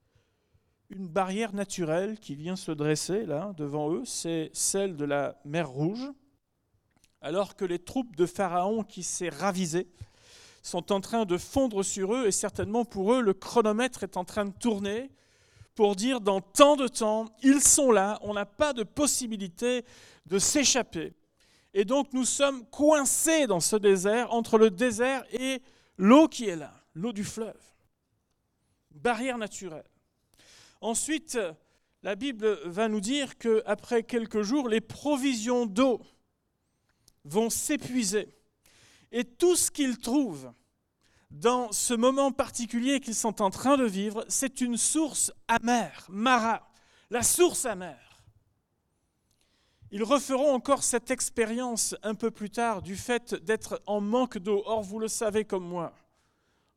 Une 0.89 1.07
barrière 1.07 1.53
naturelle 1.53 2.19
qui 2.19 2.35
vient 2.35 2.55
se 2.55 2.71
dresser 2.71 3.25
là 3.25 3.53
devant 3.57 3.91
eux, 3.91 4.05
c'est 4.05 4.51
celle 4.53 4.95
de 4.95 5.05
la 5.05 5.41
mer 5.43 5.67
Rouge, 5.67 6.11
alors 7.21 7.55
que 7.55 7.65
les 7.65 7.79
troupes 7.79 8.15
de 8.15 8.27
Pharaon 8.27 8.83
qui 8.83 9.01
s'est 9.01 9.29
ravisé 9.29 9.87
sont 10.65 10.91
en 10.91 10.99
train 10.99 11.25
de 11.25 11.37
fondre 11.37 11.83
sur 11.83 12.15
eux 12.15 12.25
et 12.25 12.31
certainement 12.31 12.85
pour 12.85 13.13
eux 13.13 13.21
le 13.21 13.33
chronomètre 13.33 14.01
est 14.01 14.17
en 14.17 14.25
train 14.25 14.45
de 14.45 14.53
tourner 14.53 15.11
pour 15.75 15.95
dire 15.95 16.21
dans 16.21 16.41
tant 16.41 16.75
de 16.75 16.87
temps, 16.87 17.25
ils 17.43 17.61
sont 17.61 17.91
là, 17.91 18.17
on 18.23 18.33
n'a 18.33 18.45
pas 18.45 18.73
de 18.73 18.81
possibilité 18.81 19.85
de 20.25 20.39
s'échapper. 20.39 21.13
Et 21.73 21.85
donc 21.85 22.13
nous 22.13 22.25
sommes 22.25 22.65
coincés 22.67 23.45
dans 23.45 23.59
ce 23.59 23.75
désert, 23.75 24.33
entre 24.33 24.57
le 24.57 24.71
désert 24.71 25.23
et 25.33 25.61
l'eau 25.97 26.27
qui 26.27 26.47
est 26.47 26.55
là, 26.55 26.73
l'eau 26.95 27.13
du 27.13 27.23
fleuve. 27.23 27.61
Barrière 28.89 29.37
naturelle. 29.37 29.85
Ensuite, 30.81 31.37
la 32.01 32.15
Bible 32.15 32.59
va 32.65 32.87
nous 32.87 33.01
dire 33.01 33.37
qu'après 33.37 34.01
quelques 34.01 34.41
jours, 34.41 34.67
les 34.67 34.81
provisions 34.81 35.67
d'eau 35.67 36.01
vont 37.23 37.49
s'épuiser. 37.51 38.35
Et 39.15 39.23
tout 39.23 39.55
ce 39.55 39.71
qu'ils 39.71 39.97
trouvent 39.97 40.51
dans 41.31 41.71
ce 41.71 41.93
moment 41.93 42.33
particulier 42.33 42.99
qu'ils 42.99 43.15
sont 43.15 43.41
en 43.41 43.49
train 43.49 43.77
de 43.77 43.85
vivre, 43.85 44.25
c'est 44.27 44.59
une 44.59 44.75
source 44.75 45.31
amère, 45.47 46.05
Mara, 46.09 46.67
la 47.09 47.23
source 47.23 47.65
amère. 47.65 48.21
Ils 49.91 50.03
referont 50.03 50.53
encore 50.53 50.83
cette 50.83 51.11
expérience 51.11 51.95
un 52.03 52.13
peu 52.13 52.29
plus 52.29 52.49
tard 52.49 52.81
du 52.81 52.97
fait 52.97 53.33
d'être 53.35 53.81
en 53.85 54.01
manque 54.01 54.37
d'eau. 54.37 54.63
Or, 54.65 54.83
vous 54.83 54.99
le 54.99 55.07
savez 55.07 55.45
comme 55.45 55.65
moi, 55.65 55.93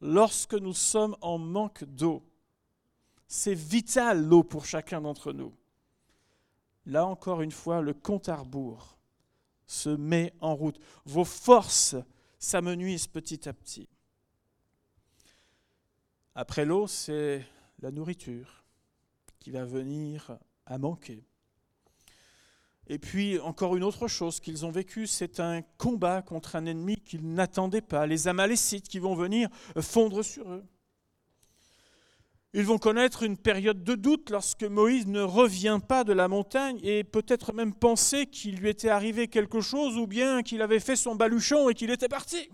lorsque 0.00 0.54
nous 0.54 0.74
sommes 0.74 1.16
en 1.20 1.38
manque 1.38 1.82
d'eau, 1.82 2.22
c'est 3.26 3.52
vital 3.52 4.24
l'eau 4.24 4.44
pour 4.44 4.64
chacun 4.64 5.00
d'entre 5.00 5.32
nous. 5.32 5.52
Là 6.86 7.04
encore 7.04 7.42
une 7.42 7.50
fois, 7.50 7.80
le 7.80 7.94
compte 7.94 8.28
à 8.28 8.36
rebours 8.36 8.96
se 9.66 9.90
met 9.90 10.32
en 10.40 10.54
route. 10.54 10.78
Vos 11.04 11.24
forces 11.24 11.96
s'amenuisent 12.38 13.06
petit 13.06 13.48
à 13.48 13.52
petit. 13.52 13.88
Après 16.34 16.64
l'eau, 16.64 16.86
c'est 16.86 17.44
la 17.80 17.90
nourriture 17.90 18.64
qui 19.38 19.50
va 19.50 19.64
venir 19.64 20.38
à 20.66 20.78
manquer. 20.78 21.24
Et 22.86 22.98
puis, 22.98 23.38
encore 23.40 23.76
une 23.76 23.84
autre 23.84 24.08
chose 24.08 24.40
qu'ils 24.40 24.64
ont 24.64 24.70
vécu, 24.70 25.06
c'est 25.06 25.40
un 25.40 25.62
combat 25.76 26.22
contre 26.22 26.56
un 26.56 26.64
ennemi 26.64 26.96
qu'ils 26.96 27.34
n'attendaient 27.34 27.82
pas, 27.82 28.06
les 28.06 28.28
Amalécites 28.28 28.88
qui 28.88 28.98
vont 28.98 29.14
venir 29.14 29.48
fondre 29.80 30.22
sur 30.22 30.50
eux. 30.50 30.64
Ils 32.54 32.64
vont 32.64 32.78
connaître 32.78 33.24
une 33.24 33.36
période 33.36 33.84
de 33.84 33.94
doute 33.94 34.30
lorsque 34.30 34.64
Moïse 34.64 35.06
ne 35.06 35.20
revient 35.20 35.80
pas 35.86 36.02
de 36.02 36.14
la 36.14 36.28
montagne 36.28 36.80
et 36.82 37.04
peut-être 37.04 37.52
même 37.52 37.74
penser 37.74 38.26
qu'il 38.26 38.56
lui 38.56 38.70
était 38.70 38.88
arrivé 38.88 39.28
quelque 39.28 39.60
chose 39.60 39.98
ou 39.98 40.06
bien 40.06 40.42
qu'il 40.42 40.62
avait 40.62 40.80
fait 40.80 40.96
son 40.96 41.14
baluchon 41.14 41.68
et 41.68 41.74
qu'il 41.74 41.90
était 41.90 42.08
parti. 42.08 42.48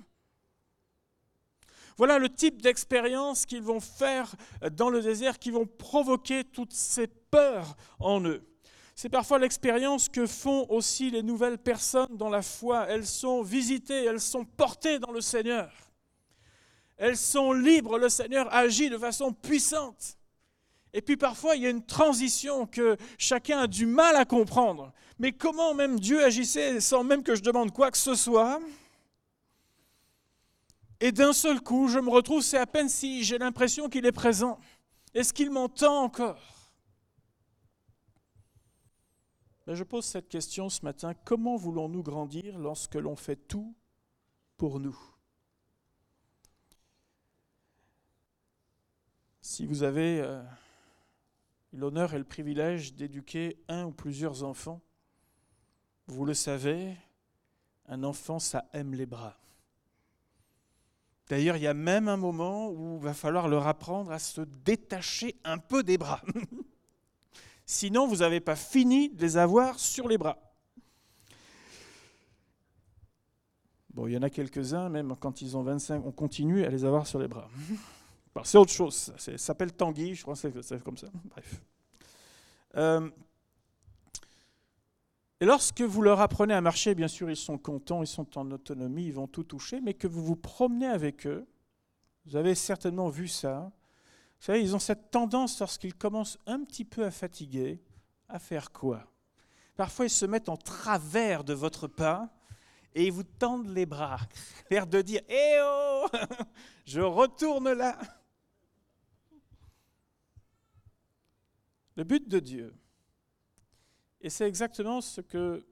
Voilà 1.97 2.19
le 2.19 2.29
type 2.29 2.61
d'expérience 2.61 3.47
qu'ils 3.47 3.63
vont 3.63 3.79
faire 3.79 4.35
dans 4.73 4.91
le 4.91 5.01
désert, 5.01 5.39
qui 5.39 5.53
vont 5.53 5.67
provoquer 5.67 6.43
toutes 6.43 6.73
ces 6.73 7.07
peurs 7.07 7.77
en 8.01 8.21
eux. 8.25 8.43
C'est 8.97 9.09
parfois 9.09 9.39
l'expérience 9.39 10.09
que 10.09 10.27
font 10.27 10.67
aussi 10.71 11.13
les 11.13 11.23
nouvelles 11.23 11.59
personnes 11.59 12.17
dans 12.17 12.31
la 12.31 12.43
foi. 12.43 12.87
Elles 12.89 13.07
sont 13.07 13.43
visitées, 13.43 14.05
elles 14.05 14.21
sont 14.21 14.45
portées 14.45 14.99
dans 14.99 15.13
le 15.13 15.21
Seigneur. 15.21 15.73
Elles 17.05 17.19
sont 17.19 17.53
libres, 17.53 17.99
le 17.99 18.09
Seigneur 18.09 18.51
agit 18.51 18.89
de 18.89 18.97
façon 18.97 19.31
puissante. 19.31 20.17
Et 20.95 21.03
puis 21.03 21.19
parfois, 21.19 21.55
il 21.55 21.63
y 21.63 21.67
a 21.67 21.69
une 21.69 21.85
transition 21.85 22.67
que 22.67 22.97
chacun 23.19 23.59
a 23.59 23.67
du 23.67 23.85
mal 23.85 24.17
à 24.17 24.25
comprendre. 24.25 24.91
Mais 25.19 25.31
comment 25.31 25.75
même 25.75 26.01
Dieu 26.01 26.25
agissait 26.25 26.81
sans 26.81 27.05
même 27.05 27.23
que 27.23 27.35
je 27.35 27.43
demande 27.43 27.73
quoi 27.73 27.91
que 27.91 27.99
ce 27.99 28.15
soit? 28.15 28.59
Et 30.99 31.13
d'un 31.13 31.35
seul 31.35 31.61
coup, 31.61 31.89
je 31.89 31.99
me 31.99 32.09
retrouve, 32.09 32.41
c'est 32.41 32.57
à 32.57 32.67
peine 32.67 32.89
si 32.89 33.23
j'ai 33.23 33.37
l'impression 33.37 33.91
qu'il 33.91 34.07
est 34.07 34.11
présent. 34.11 34.59
Est-ce 35.13 35.35
qu'il 35.35 35.51
m'entend 35.51 36.05
encore? 36.05 36.41
Je 39.67 39.85
pose 39.85 40.07
cette 40.07 40.31
question 40.31 40.71
ce 40.71 40.83
matin. 40.83 41.13
Comment 41.27 41.57
voulons-nous 41.57 42.03
grandir 42.03 42.59
lorsque 42.59 42.95
l'on 42.95 43.15
fait 43.15 43.37
tout 43.37 43.75
pour 44.57 44.81
nous? 44.81 45.14
Si 49.47 49.67
vous 49.67 49.83
avez 49.83 50.23
euh, 50.23 50.43
l'honneur 51.75 52.15
et 52.15 52.19
le 52.19 52.25
privilège 52.25 52.95
d'éduquer 52.95 53.59
un 53.69 53.85
ou 53.85 53.91
plusieurs 53.91 54.43
enfants, 54.43 54.81
vous 56.07 56.25
le 56.25 56.33
savez, 56.33 56.97
un 57.87 58.05
enfant, 58.05 58.39
ça 58.39 58.65
aime 58.73 58.95
les 58.95 59.05
bras. 59.05 59.37
D'ailleurs, 61.29 61.59
il 61.59 61.63
y 61.63 61.67
a 61.67 61.75
même 61.75 62.09
un 62.09 62.17
moment 62.17 62.71
où 62.71 62.97
il 62.97 63.05
va 63.05 63.13
falloir 63.13 63.47
leur 63.47 63.67
apprendre 63.67 64.13
à 64.13 64.19
se 64.19 64.41
détacher 64.41 65.37
un 65.45 65.59
peu 65.59 65.83
des 65.83 65.99
bras. 65.99 66.23
Sinon, 67.67 68.07
vous 68.07 68.17
n'avez 68.17 68.41
pas 68.41 68.57
fini 68.57 69.11
de 69.11 69.21
les 69.21 69.37
avoir 69.37 69.79
sur 69.79 70.09
les 70.09 70.17
bras. 70.17 70.39
Bon, 73.93 74.07
il 74.07 74.15
y 74.15 74.17
en 74.17 74.23
a 74.23 74.31
quelques-uns, 74.31 74.89
même 74.89 75.15
quand 75.21 75.43
ils 75.43 75.55
ont 75.55 75.63
25, 75.63 76.03
on 76.07 76.13
continue 76.13 76.65
à 76.65 76.71
les 76.71 76.87
avoir 76.87 77.07
sur 77.07 77.19
les 77.19 77.29
bras. 77.29 77.51
c'est 78.43 78.59
autre 78.59 78.73
chose, 78.73 79.13
ça 79.17 79.39
s'appelle 79.39 79.73
Tanguy, 79.73 80.15
je 80.15 80.23
crois 80.23 80.35
que 80.35 80.63
c'est 80.63 80.83
comme 80.83 80.97
ça. 80.97 81.07
Bref. 81.25 81.61
Euh, 82.77 83.09
et 85.41 85.45
lorsque 85.45 85.83
vous 85.83 86.03
leur 86.03 86.21
apprenez 86.21 86.55
à 86.55 86.61
marcher, 86.61 86.95
bien 86.95 87.09
sûr, 87.09 87.31
ils 87.31 87.37
sont 87.37 87.59
contents, 87.59 88.03
ils 88.03 88.09
sont 88.09 88.39
en 88.39 88.51
autonomie, 88.51 89.07
ils 89.07 89.15
vont 89.15 89.27
tout 89.27 89.45
toucher, 89.45 89.81
mais 89.81 89.95
que 89.95 90.09
vous 90.09 90.25
vous 90.25 90.37
promenez 90.37 90.87
avec 90.87 91.27
eux, 91.27 91.47
vous 92.27 92.37
avez 92.37 92.55
certainement 92.55 93.09
vu 93.09 93.29
ça. 93.29 93.71
Vous 94.41 94.47
savez, 94.47 94.63
ils 94.63 94.75
ont 94.75 94.81
cette 94.81 95.11
tendance, 95.11 95.61
lorsqu'ils 95.61 95.95
commencent 95.95 96.39
un 96.47 96.65
petit 96.65 96.85
peu 96.85 97.05
à 97.05 97.11
fatiguer, 97.11 97.81
à 98.29 98.39
faire 98.39 98.73
quoi? 98.73 99.07
Parfois, 99.77 100.07
ils 100.07 100.11
se 100.11 100.27
mettent 100.27 100.49
en 100.49 100.57
travers 100.57 101.45
de 101.45 101.53
votre 101.53 101.89
pas 101.89 102.29
et 102.95 103.07
ils 103.07 103.13
vous 103.13 103.25
tendent 103.25 103.69
les 103.69 103.87
bras, 103.87 104.19
l'air 104.71 104.87
de 104.87 105.03
dire 105.03 105.21
Eh 105.29 105.57
oh 105.63 106.07
Je 106.85 107.01
retourne 107.01 107.73
là 107.73 107.99
Le 111.97 112.05
but 112.05 112.29
de 112.29 112.41
Dieu, 112.41 112.75
et 114.21 114.31
c'est 114.31 114.49
exactement 114.49 115.03
ce 115.03 115.21
que 115.21 115.67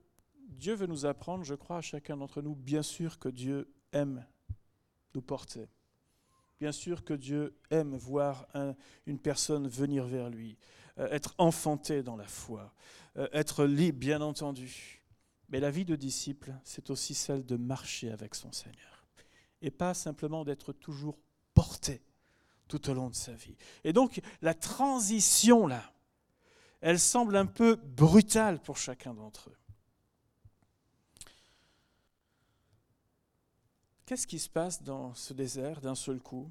Dieu 0.47 0.75
veut 0.75 0.87
nous 0.87 1.07
apprendre, 1.07 1.43
je 1.43 1.55
crois, 1.55 1.79
à 1.79 1.81
chacun 1.81 2.19
d'entre 2.19 2.43
nous. 2.43 2.55
Bien 2.55 2.83
sûr 2.83 3.19
que 3.19 3.31
Dieu 3.31 3.73
aime 3.93 4.27
nous 5.15 5.23
porter. 5.23 5.69
Bien 6.61 6.71
sûr 6.71 7.03
que 7.03 7.15
Dieu 7.15 7.59
aime 7.71 7.97
voir 7.97 8.47
une 9.07 9.19
personne 9.19 9.67
venir 9.67 10.05
vers 10.05 10.29
lui, 10.29 10.59
euh, 10.99 11.09
être 11.11 11.35
enfanté 11.39 12.03
dans 12.03 12.15
la 12.15 12.27
foi, 12.27 12.73
euh, 13.17 13.27
être 13.33 13.65
libre, 13.65 13.99
bien 13.99 14.21
entendu. 14.21 15.03
Mais 15.49 15.59
la 15.59 15.71
vie 15.71 15.85
de 15.85 15.97
disciple, 15.97 16.55
c'est 16.63 16.91
aussi 16.91 17.15
celle 17.15 17.45
de 17.45 17.57
marcher 17.57 18.11
avec 18.11 18.35
son 18.35 18.53
Seigneur. 18.53 19.07
Et 19.61 19.71
pas 19.71 19.95
simplement 19.95 20.45
d'être 20.45 20.73
toujours 20.73 21.19
porté 21.55 22.03
tout 22.69 22.91
au 22.91 22.95
long 22.95 23.11
de 23.11 23.15
sa 23.15 23.33
vie. 23.33 23.57
Et 23.83 23.93
donc, 23.93 24.21
la 24.41 24.55
transition 24.55 25.67
là, 25.67 25.92
elle 26.83 26.99
semble 26.99 27.37
un 27.37 27.47
peu 27.47 27.77
brutale 27.77 28.61
pour 28.61 28.77
chacun 28.77 29.15
d'entre 29.15 29.49
eux. 29.51 29.57
Qu'est-ce 34.05 34.27
qui 34.27 34.41
se 34.41 34.51
passe 34.51 34.83
dans 34.83 35.15
ce 35.15 35.33
désert 35.33 35.81
d'un 35.81 35.95
seul 35.95 36.21
coup? 36.21 36.51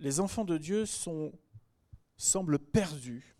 Les 0.00 0.20
enfants 0.20 0.44
de 0.44 0.58
Dieu 0.58 0.84
semblent 2.16 2.58
perdus 2.58 3.36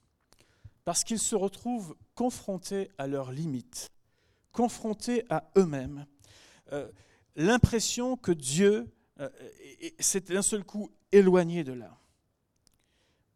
parce 0.85 1.03
qu'ils 1.03 1.19
se 1.19 1.35
retrouvent 1.35 1.97
confrontés 2.15 2.93
à 2.97 3.09
leurs 3.09 3.33
limites, 3.33 3.91
confrontés 4.53 5.25
à 5.29 5.51
eux-mêmes. 5.59 6.07
Euh, 6.73 6.91
l'impression 7.35 8.17
que 8.17 8.31
Dieu 8.31 8.89
euh, 9.19 9.29
s'est 9.99 10.21
d'un 10.21 10.41
seul 10.41 10.65
coup 10.65 10.89
éloigné 11.11 11.65
de 11.65 11.73
là. 11.73 11.99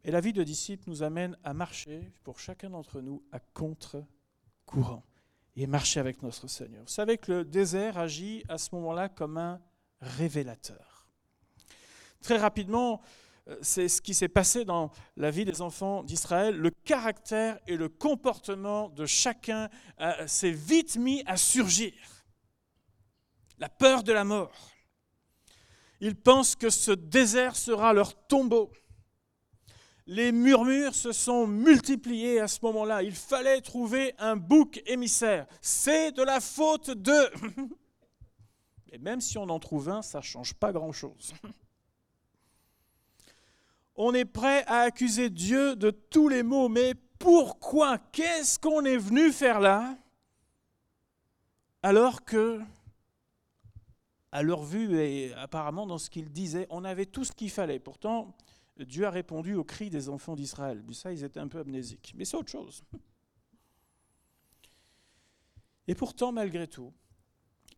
Et 0.04 0.10
la 0.10 0.20
vie 0.20 0.32
de 0.32 0.42
disciple 0.42 0.84
nous 0.88 1.02
amène 1.02 1.36
à 1.44 1.52
marcher, 1.52 2.10
pour 2.24 2.38
chacun 2.40 2.70
d'entre 2.70 3.00
nous, 3.00 3.22
à 3.32 3.38
contre-courant 3.38 5.04
et 5.56 5.66
marcher 5.66 6.00
avec 6.00 6.22
notre 6.22 6.48
Seigneur. 6.48 6.82
Vous 6.82 6.88
savez 6.88 7.18
que 7.18 7.32
le 7.32 7.44
désert 7.44 7.98
agit 7.98 8.42
à 8.48 8.56
ce 8.56 8.74
moment-là 8.74 9.08
comme 9.08 9.36
un 9.36 9.60
révélateur. 10.00 11.06
Très 12.22 12.38
rapidement, 12.38 13.02
euh, 13.48 13.58
c'est 13.60 13.88
ce 13.88 14.00
qui 14.00 14.14
s'est 14.14 14.28
passé 14.28 14.64
dans 14.64 14.90
la 15.16 15.30
vie 15.30 15.44
des 15.44 15.60
enfants 15.60 16.02
d'Israël. 16.02 16.56
Le 16.56 16.70
caractère 16.70 17.58
et 17.66 17.76
le 17.76 17.88
comportement 17.88 18.88
de 18.90 19.04
chacun 19.04 19.68
euh, 20.00 20.26
s'est 20.26 20.50
vite 20.50 20.96
mis 20.96 21.22
à 21.26 21.36
surgir. 21.36 21.92
La 23.58 23.68
peur 23.68 24.02
de 24.02 24.12
la 24.12 24.24
mort. 24.24 24.70
Ils 26.00 26.16
pensent 26.16 26.56
que 26.56 26.70
ce 26.70 26.92
désert 26.92 27.56
sera 27.56 27.92
leur 27.92 28.14
tombeau 28.26 28.72
les 30.10 30.32
murmures 30.32 30.96
se 30.96 31.12
sont 31.12 31.46
multipliés 31.46 32.40
à 32.40 32.48
ce 32.48 32.58
moment-là. 32.62 33.04
Il 33.04 33.14
fallait 33.14 33.60
trouver 33.60 34.12
un 34.18 34.34
bouc 34.34 34.82
émissaire. 34.86 35.46
C'est 35.60 36.10
de 36.10 36.24
la 36.24 36.40
faute 36.40 36.90
de... 36.90 37.30
Et 38.92 38.98
même 38.98 39.20
si 39.20 39.38
on 39.38 39.48
en 39.48 39.60
trouve 39.60 39.88
un, 39.88 40.02
ça 40.02 40.18
ne 40.18 40.24
change 40.24 40.52
pas 40.54 40.72
grand-chose. 40.72 41.32
On 43.94 44.12
est 44.12 44.24
prêt 44.24 44.64
à 44.66 44.80
accuser 44.80 45.30
Dieu 45.30 45.76
de 45.76 45.90
tous 45.90 46.26
les 46.28 46.42
maux, 46.42 46.68
mais 46.68 46.94
pourquoi? 47.18 47.98
Qu'est-ce 47.98 48.58
qu'on 48.58 48.84
est 48.84 48.96
venu 48.96 49.30
faire 49.30 49.60
là? 49.60 49.96
Alors 51.84 52.24
que, 52.24 52.60
à 54.32 54.42
leur 54.42 54.64
vue 54.64 54.98
et 54.98 55.34
apparemment 55.34 55.86
dans 55.86 55.98
ce 55.98 56.10
qu'ils 56.10 56.32
disaient, 56.32 56.66
on 56.70 56.84
avait 56.84 57.06
tout 57.06 57.24
ce 57.24 57.32
qu'il 57.32 57.50
fallait. 57.50 57.78
Pourtant, 57.78 58.34
Dieu 58.84 59.06
a 59.06 59.10
répondu 59.10 59.54
aux 59.54 59.64
cris 59.64 59.90
des 59.90 60.08
enfants 60.08 60.36
d'Israël. 60.36 60.82
Mais 60.86 60.94
ça, 60.94 61.12
ils 61.12 61.24
étaient 61.24 61.40
un 61.40 61.48
peu 61.48 61.58
amnésiques. 61.58 62.14
Mais 62.16 62.24
c'est 62.24 62.36
autre 62.36 62.50
chose. 62.50 62.84
Et 65.86 65.94
pourtant, 65.94 66.32
malgré 66.32 66.68
tout, 66.68 66.92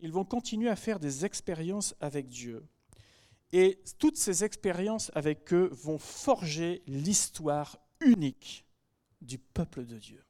ils 0.01 0.13
vont 0.13 0.25
continuer 0.25 0.69
à 0.69 0.77
faire 0.77 1.01
des 1.01 1.25
expériences 1.25 1.95
avec 2.01 2.29
Dieu. 2.29 2.67
Et 3.53 3.83
toutes 3.99 4.17
ces 4.17 4.45
expériences 4.45 5.11
avec 5.15 5.53
eux 5.53 5.71
vont 5.73 5.99
forger 5.99 6.83
l'histoire 6.87 7.79
unique 8.01 8.67
du 9.21 9.39
peuple 9.39 9.85
de 9.85 9.99
Dieu. 9.99 10.25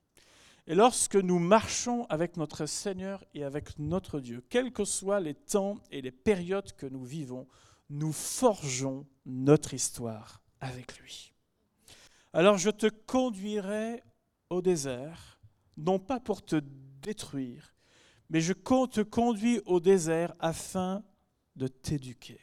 Et 0.66 0.74
lorsque 0.74 1.16
nous 1.16 1.38
marchons 1.38 2.04
avec 2.08 2.36
notre 2.36 2.66
Seigneur 2.66 3.24
et 3.34 3.42
avec 3.42 3.78
notre 3.78 4.20
Dieu, 4.20 4.44
quels 4.48 4.72
que 4.72 4.84
soient 4.84 5.20
les 5.20 5.34
temps 5.34 5.78
et 5.90 6.02
les 6.02 6.12
périodes 6.12 6.72
que 6.76 6.86
nous 6.86 7.04
vivons, 7.04 7.48
nous 7.90 8.12
forgeons 8.12 9.06
notre 9.26 9.74
histoire 9.74 10.41
avec 10.62 10.98
lui. 10.98 11.34
Alors 12.32 12.56
je 12.56 12.70
te 12.70 12.86
conduirai 12.86 14.02
au 14.48 14.62
désert, 14.62 15.38
non 15.76 15.98
pas 15.98 16.20
pour 16.20 16.42
te 16.42 16.56
détruire, 17.02 17.74
mais 18.30 18.40
je 18.40 18.54
te 18.54 19.02
conduis 19.02 19.60
au 19.66 19.80
désert 19.80 20.32
afin 20.38 21.04
de 21.56 21.66
t'éduquer. 21.66 22.40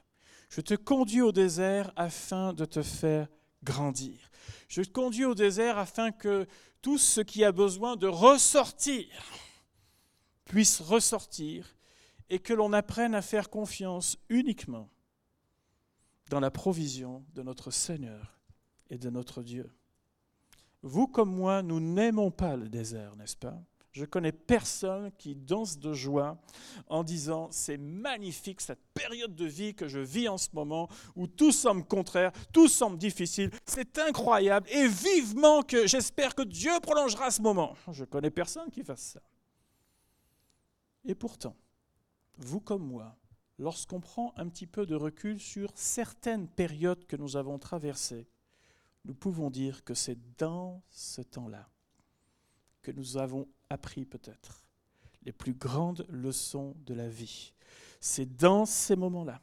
Je 0.49 0.61
te 0.61 0.75
conduis 0.75 1.21
au 1.21 1.31
désert 1.31 1.91
afin 1.95 2.53
de 2.53 2.65
te 2.65 2.83
faire 2.83 3.27
grandir. 3.63 4.29
Je 4.67 4.81
te 4.81 4.91
conduis 4.91 5.25
au 5.25 5.33
désert 5.33 5.77
afin 5.77 6.11
que 6.11 6.45
tout 6.81 6.97
ce 6.97 7.21
qui 7.21 7.43
a 7.43 7.51
besoin 7.51 7.95
de 7.95 8.07
ressortir 8.07 9.07
puisse 10.45 10.81
ressortir 10.81 11.75
et 12.29 12.39
que 12.39 12.53
l'on 12.53 12.73
apprenne 12.73 13.15
à 13.15 13.21
faire 13.21 13.49
confiance 13.49 14.17
uniquement 14.29 14.89
dans 16.29 16.39
la 16.39 16.51
provision 16.51 17.25
de 17.33 17.41
notre 17.41 17.71
Seigneur 17.71 18.39
et 18.89 18.97
de 18.97 19.09
notre 19.09 19.43
Dieu. 19.43 19.71
Vous 20.81 21.07
comme 21.07 21.35
moi, 21.35 21.61
nous 21.61 21.79
n'aimons 21.79 22.31
pas 22.31 22.55
le 22.55 22.69
désert, 22.69 23.15
n'est-ce 23.15 23.35
pas? 23.35 23.59
Je 23.91 24.05
connais 24.05 24.31
personne 24.31 25.11
qui 25.17 25.35
danse 25.35 25.79
de 25.79 25.93
joie 25.93 26.37
en 26.87 27.03
disant 27.03 27.47
c'est 27.51 27.77
magnifique 27.77 28.61
cette 28.61 28.83
période 28.93 29.35
de 29.35 29.45
vie 29.45 29.73
que 29.73 29.87
je 29.87 29.99
vis 29.99 30.29
en 30.29 30.37
ce 30.37 30.49
moment 30.53 30.87
où 31.15 31.25
tout 31.25 31.51
semble 31.51 31.83
contraire, 31.83 32.31
tout 32.53 32.67
semble 32.67 32.99
difficile, 32.99 33.49
c'est 33.65 33.97
incroyable 33.97 34.69
et 34.69 34.87
vivement 34.87 35.63
que 35.63 35.87
j'espère 35.87 36.35
que 36.35 36.43
Dieu 36.43 36.71
prolongera 36.81 37.31
ce 37.31 37.41
moment. 37.41 37.75
Je 37.91 38.05
connais 38.05 38.29
personne 38.29 38.69
qui 38.69 38.83
fasse 38.83 39.01
ça. 39.01 39.21
Et 41.03 41.15
pourtant, 41.15 41.55
vous 42.37 42.59
comme 42.59 42.85
moi, 42.85 43.17
lorsqu'on 43.59 43.99
prend 43.99 44.33
un 44.37 44.47
petit 44.47 44.65
peu 44.65 44.85
de 44.85 44.95
recul 44.95 45.39
sur 45.39 45.69
certaines 45.75 46.47
périodes 46.47 47.05
que 47.05 47.17
nous 47.17 47.35
avons 47.35 47.59
traversées, 47.59 48.27
nous 49.05 49.13
pouvons 49.13 49.49
dire 49.49 49.83
que 49.83 49.93
c'est 49.93 50.17
dans 50.37 50.81
ce 50.89 51.21
temps-là 51.21 51.69
que 52.81 52.91
nous 52.91 53.17
avons 53.17 53.47
appris 53.69 54.05
peut-être 54.05 54.65
les 55.23 55.33
plus 55.33 55.53
grandes 55.53 56.05
leçons 56.09 56.75
de 56.85 56.93
la 56.93 57.09
vie. 57.09 57.53
C'est 57.99 58.37
dans 58.37 58.65
ces 58.65 58.95
moments-là 58.95 59.41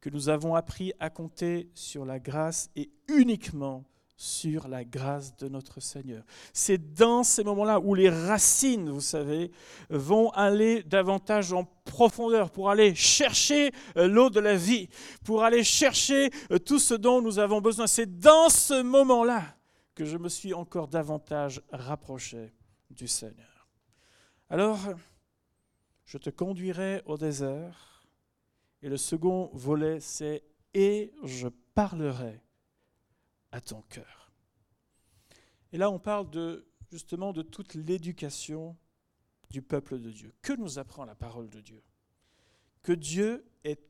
que 0.00 0.10
nous 0.10 0.28
avons 0.28 0.54
appris 0.54 0.92
à 1.00 1.10
compter 1.10 1.70
sur 1.74 2.04
la 2.04 2.20
grâce 2.20 2.70
et 2.76 2.90
uniquement 3.08 3.84
sur 4.20 4.66
la 4.66 4.84
grâce 4.84 5.36
de 5.36 5.48
notre 5.48 5.78
Seigneur. 5.78 6.24
C'est 6.52 6.92
dans 6.92 7.22
ces 7.22 7.44
moments-là 7.44 7.78
où 7.78 7.94
les 7.94 8.10
racines, 8.10 8.90
vous 8.90 9.00
savez, 9.00 9.52
vont 9.90 10.30
aller 10.30 10.82
davantage 10.82 11.52
en 11.52 11.64
profondeur 11.84 12.50
pour 12.50 12.68
aller 12.68 12.96
chercher 12.96 13.70
euh, 13.96 14.08
l'eau 14.08 14.28
de 14.28 14.40
la 14.40 14.56
vie, 14.56 14.88
pour 15.24 15.44
aller 15.44 15.62
chercher 15.62 16.30
euh, 16.50 16.58
tout 16.58 16.80
ce 16.80 16.94
dont 16.94 17.22
nous 17.22 17.38
avons 17.38 17.60
besoin. 17.60 17.86
C'est 17.86 18.18
dans 18.18 18.48
ce 18.48 18.82
moment-là 18.82 19.44
que 19.94 20.04
je 20.04 20.18
me 20.18 20.28
suis 20.28 20.52
encore 20.52 20.88
davantage 20.88 21.62
rapproché 21.70 22.52
du 22.90 23.06
Seigneur. 23.06 23.68
Alors, 24.50 24.80
je 26.04 26.18
te 26.18 26.30
conduirai 26.30 27.02
au 27.06 27.16
désert. 27.16 28.02
Et 28.82 28.88
le 28.88 28.96
second 28.96 29.50
volet, 29.52 30.00
c'est 30.00 30.42
et 30.74 31.12
je 31.22 31.48
parlerai 31.74 32.40
à 33.52 33.60
ton 33.60 33.82
cœur. 33.82 34.32
Et 35.72 35.78
là, 35.78 35.90
on 35.90 35.98
parle 35.98 36.30
de, 36.30 36.66
justement 36.90 37.32
de 37.32 37.42
toute 37.42 37.74
l'éducation 37.74 38.76
du 39.50 39.62
peuple 39.62 39.98
de 39.98 40.10
Dieu. 40.10 40.34
Que 40.42 40.52
nous 40.52 40.78
apprend 40.78 41.04
la 41.04 41.14
parole 41.14 41.48
de 41.48 41.60
Dieu? 41.60 41.82
Que 42.82 42.92
Dieu 42.92 43.44
est, 43.64 43.80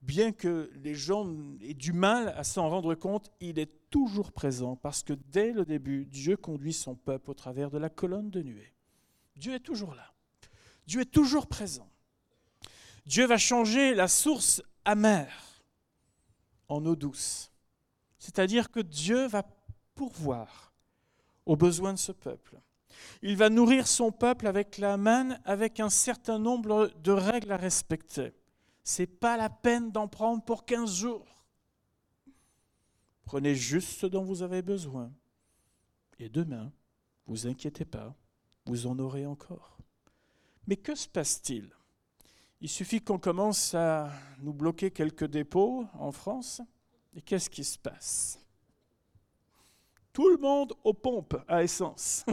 bien 0.00 0.32
que 0.32 0.70
les 0.74 0.94
gens 0.94 1.28
aient 1.60 1.74
du 1.74 1.92
mal 1.92 2.28
à 2.28 2.44
s'en 2.44 2.68
rendre 2.68 2.94
compte, 2.94 3.30
il 3.40 3.58
est 3.58 3.90
toujours 3.90 4.32
présent 4.32 4.76
parce 4.76 5.02
que 5.02 5.12
dès 5.12 5.52
le 5.52 5.64
début, 5.64 6.06
Dieu 6.06 6.36
conduit 6.36 6.72
son 6.72 6.94
peuple 6.94 7.30
au 7.30 7.34
travers 7.34 7.70
de 7.70 7.78
la 7.78 7.90
colonne 7.90 8.30
de 8.30 8.42
nuée. 8.42 8.74
Dieu 9.36 9.54
est 9.54 9.60
toujours 9.60 9.94
là. 9.94 10.14
Dieu 10.86 11.02
est 11.02 11.10
toujours 11.10 11.46
présent. 11.46 11.88
Dieu 13.06 13.26
va 13.26 13.38
changer 13.38 13.94
la 13.94 14.08
source 14.08 14.62
amère 14.84 15.62
en 16.68 16.84
eau 16.86 16.96
douce. 16.96 17.51
C'est-à-dire 18.22 18.70
que 18.70 18.78
Dieu 18.78 19.26
va 19.26 19.42
pourvoir 19.96 20.72
aux 21.44 21.56
besoins 21.56 21.92
de 21.92 21.98
ce 21.98 22.12
peuple. 22.12 22.60
Il 23.20 23.36
va 23.36 23.50
nourrir 23.50 23.88
son 23.88 24.12
peuple 24.12 24.46
avec 24.46 24.78
la 24.78 24.96
manne, 24.96 25.40
avec 25.44 25.80
un 25.80 25.90
certain 25.90 26.38
nombre 26.38 26.92
de 27.02 27.10
règles 27.10 27.50
à 27.50 27.56
respecter. 27.56 28.32
Ce 28.84 29.02
n'est 29.02 29.06
pas 29.08 29.36
la 29.36 29.50
peine 29.50 29.90
d'en 29.90 30.06
prendre 30.06 30.40
pour 30.44 30.64
15 30.64 30.94
jours. 30.94 31.44
Prenez 33.24 33.56
juste 33.56 33.98
ce 33.98 34.06
dont 34.06 34.22
vous 34.22 34.42
avez 34.42 34.62
besoin. 34.62 35.10
Et 36.20 36.28
demain, 36.28 36.70
vous 37.26 37.48
inquiétez 37.48 37.84
pas, 37.84 38.14
vous 38.66 38.86
en 38.86 39.00
aurez 39.00 39.26
encore. 39.26 39.78
Mais 40.68 40.76
que 40.76 40.94
se 40.94 41.08
passe-t-il? 41.08 41.74
Il 42.60 42.68
suffit 42.68 43.00
qu'on 43.00 43.18
commence 43.18 43.74
à 43.74 44.12
nous 44.38 44.52
bloquer 44.52 44.92
quelques 44.92 45.26
dépôts 45.26 45.88
en 45.94 46.12
France, 46.12 46.62
et 47.14 47.20
qu'est-ce 47.20 47.50
qui 47.50 47.64
se 47.64 47.78
passe? 47.78 48.38
Tout 50.12 50.28
le 50.28 50.36
monde 50.36 50.74
aux 50.84 50.92
pompes 50.92 51.36
à 51.48 51.62
essence. 51.62 52.24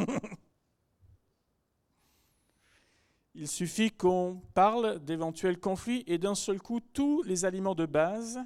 Il 3.36 3.48
suffit 3.48 3.92
qu'on 3.92 4.42
parle 4.54 5.00
d'éventuels 5.00 5.60
conflits 5.60 6.04
et 6.08 6.18
d'un 6.18 6.36
seul 6.36 6.60
coup, 6.62 6.82
tous 6.82 7.24
les 7.24 7.46
aliments 7.46 7.76
de 7.76 7.86
base, 7.86 8.40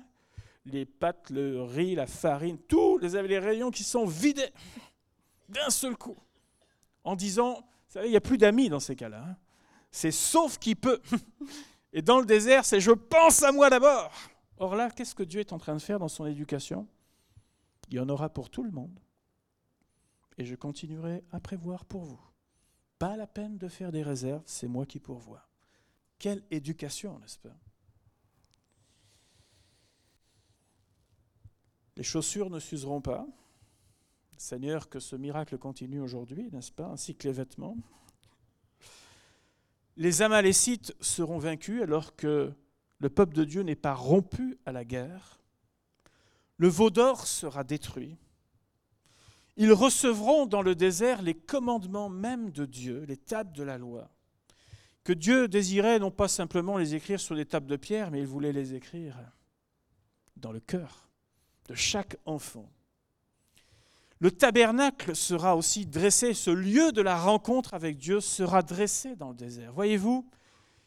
les 0.65 0.85
pâtes, 0.85 1.31
le 1.31 1.63
riz, 1.63 1.95
la 1.95 2.05
farine, 2.05 2.59
tous 2.59 2.99
les, 2.99 3.39
rayons 3.39 3.71
qui 3.71 3.83
sont 3.83 4.05
vidés 4.05 4.51
d'un 5.49 5.69
seul 5.69 5.95
coup, 5.97 6.17
en 7.03 7.15
disant, 7.15 7.67
il 8.03 8.11
n'y 8.11 8.15
a 8.15 8.21
plus 8.21 8.37
d'amis 8.37 8.69
dans 8.69 8.79
ces 8.79 8.95
cas-là. 8.95 9.23
Hein. 9.27 9.35
C'est 9.89 10.11
sauf 10.11 10.57
qui 10.57 10.75
peut. 10.75 11.01
Et 11.93 12.01
dans 12.01 12.19
le 12.19 12.25
désert, 12.25 12.65
c'est 12.65 12.79
je 12.79 12.91
pense 12.91 13.43
à 13.43 13.51
moi 13.51 13.69
d'abord. 13.69 14.11
Or 14.63 14.77
là, 14.77 14.89
qu'est-ce 14.89 15.13
que 15.13 15.23
Dieu 15.23 15.41
est 15.41 15.51
en 15.51 15.57
train 15.57 15.75
de 15.75 15.81
faire 15.81 15.99
dans 15.99 16.07
son 16.07 16.25
éducation? 16.25 16.87
Il 17.89 17.95
y 17.95 17.99
en 17.99 18.07
aura 18.07 18.29
pour 18.29 18.49
tout 18.49 18.63
le 18.63 18.71
monde. 18.71 18.97
Et 20.37 20.45
je 20.45 20.55
continuerai 20.55 21.21
à 21.33 21.41
prévoir 21.41 21.83
pour 21.83 22.05
vous. 22.05 22.21
Pas 22.97 23.17
la 23.17 23.27
peine 23.27 23.57
de 23.57 23.67
faire 23.67 23.91
des 23.91 24.03
réserves, 24.03 24.41
c'est 24.45 24.69
moi 24.69 24.85
qui 24.85 24.99
pourvois. 24.99 25.45
Quelle 26.17 26.41
éducation, 26.49 27.19
n'est-ce 27.19 27.39
pas? 27.39 27.57
Les 31.97 32.03
chaussures 32.03 32.49
ne 32.49 32.59
s'useront 32.61 33.01
pas. 33.01 33.27
Seigneur, 34.37 34.87
que 34.87 35.01
ce 35.01 35.17
miracle 35.17 35.57
continue 35.57 35.99
aujourd'hui, 35.99 36.49
n'est-ce 36.53 36.71
pas 36.71 36.87
Ainsi 36.87 37.15
que 37.17 37.27
les 37.27 37.33
vêtements. 37.33 37.75
Les 39.97 40.21
Amalécites 40.21 40.95
seront 41.01 41.37
vaincus 41.37 41.81
alors 41.81 42.15
que 42.15 42.53
le 43.03 43.09
peuple 43.09 43.35
de 43.35 43.43
Dieu 43.43 43.63
n'est 43.63 43.75
pas 43.75 43.93
rompu 43.93 44.57
à 44.65 44.71
la 44.71 44.85
guerre. 44.85 45.41
Le 46.55 46.69
veau 46.69 46.89
d'or 46.89 47.27
sera 47.27 47.65
détruit. 47.65 48.17
Ils 49.57 49.73
recevront 49.73 50.45
dans 50.45 50.61
le 50.61 50.73
désert 50.73 51.21
les 51.21 51.33
commandements 51.33 52.07
même 52.07 52.51
de 52.51 52.65
Dieu, 52.65 53.03
les 53.05 53.17
tables 53.17 53.51
de 53.51 53.63
la 53.63 53.77
loi, 53.77 54.09
que 55.03 55.11
Dieu 55.11 55.49
désirait 55.49 55.99
non 55.99 56.11
pas 56.11 56.29
simplement 56.29 56.77
les 56.77 56.95
écrire 56.95 57.19
sur 57.19 57.35
des 57.35 57.45
tables 57.45 57.67
de 57.67 57.75
pierre, 57.75 58.09
mais 58.09 58.21
il 58.21 58.25
voulait 58.25 58.53
les 58.53 58.73
écrire 58.73 59.17
dans 60.37 60.53
le 60.53 60.61
cœur 60.61 61.09
de 61.67 61.75
chaque 61.75 62.15
enfant. 62.25 62.71
Le 64.19 64.31
tabernacle 64.31 65.13
sera 65.13 65.57
aussi 65.57 65.85
dressé, 65.85 66.33
ce 66.33 66.51
lieu 66.51 66.93
de 66.93 67.01
la 67.01 67.17
rencontre 67.17 67.73
avec 67.73 67.97
Dieu 67.97 68.21
sera 68.21 68.61
dressé 68.61 69.17
dans 69.17 69.31
le 69.31 69.35
désert. 69.35 69.73
Voyez-vous, 69.73 70.25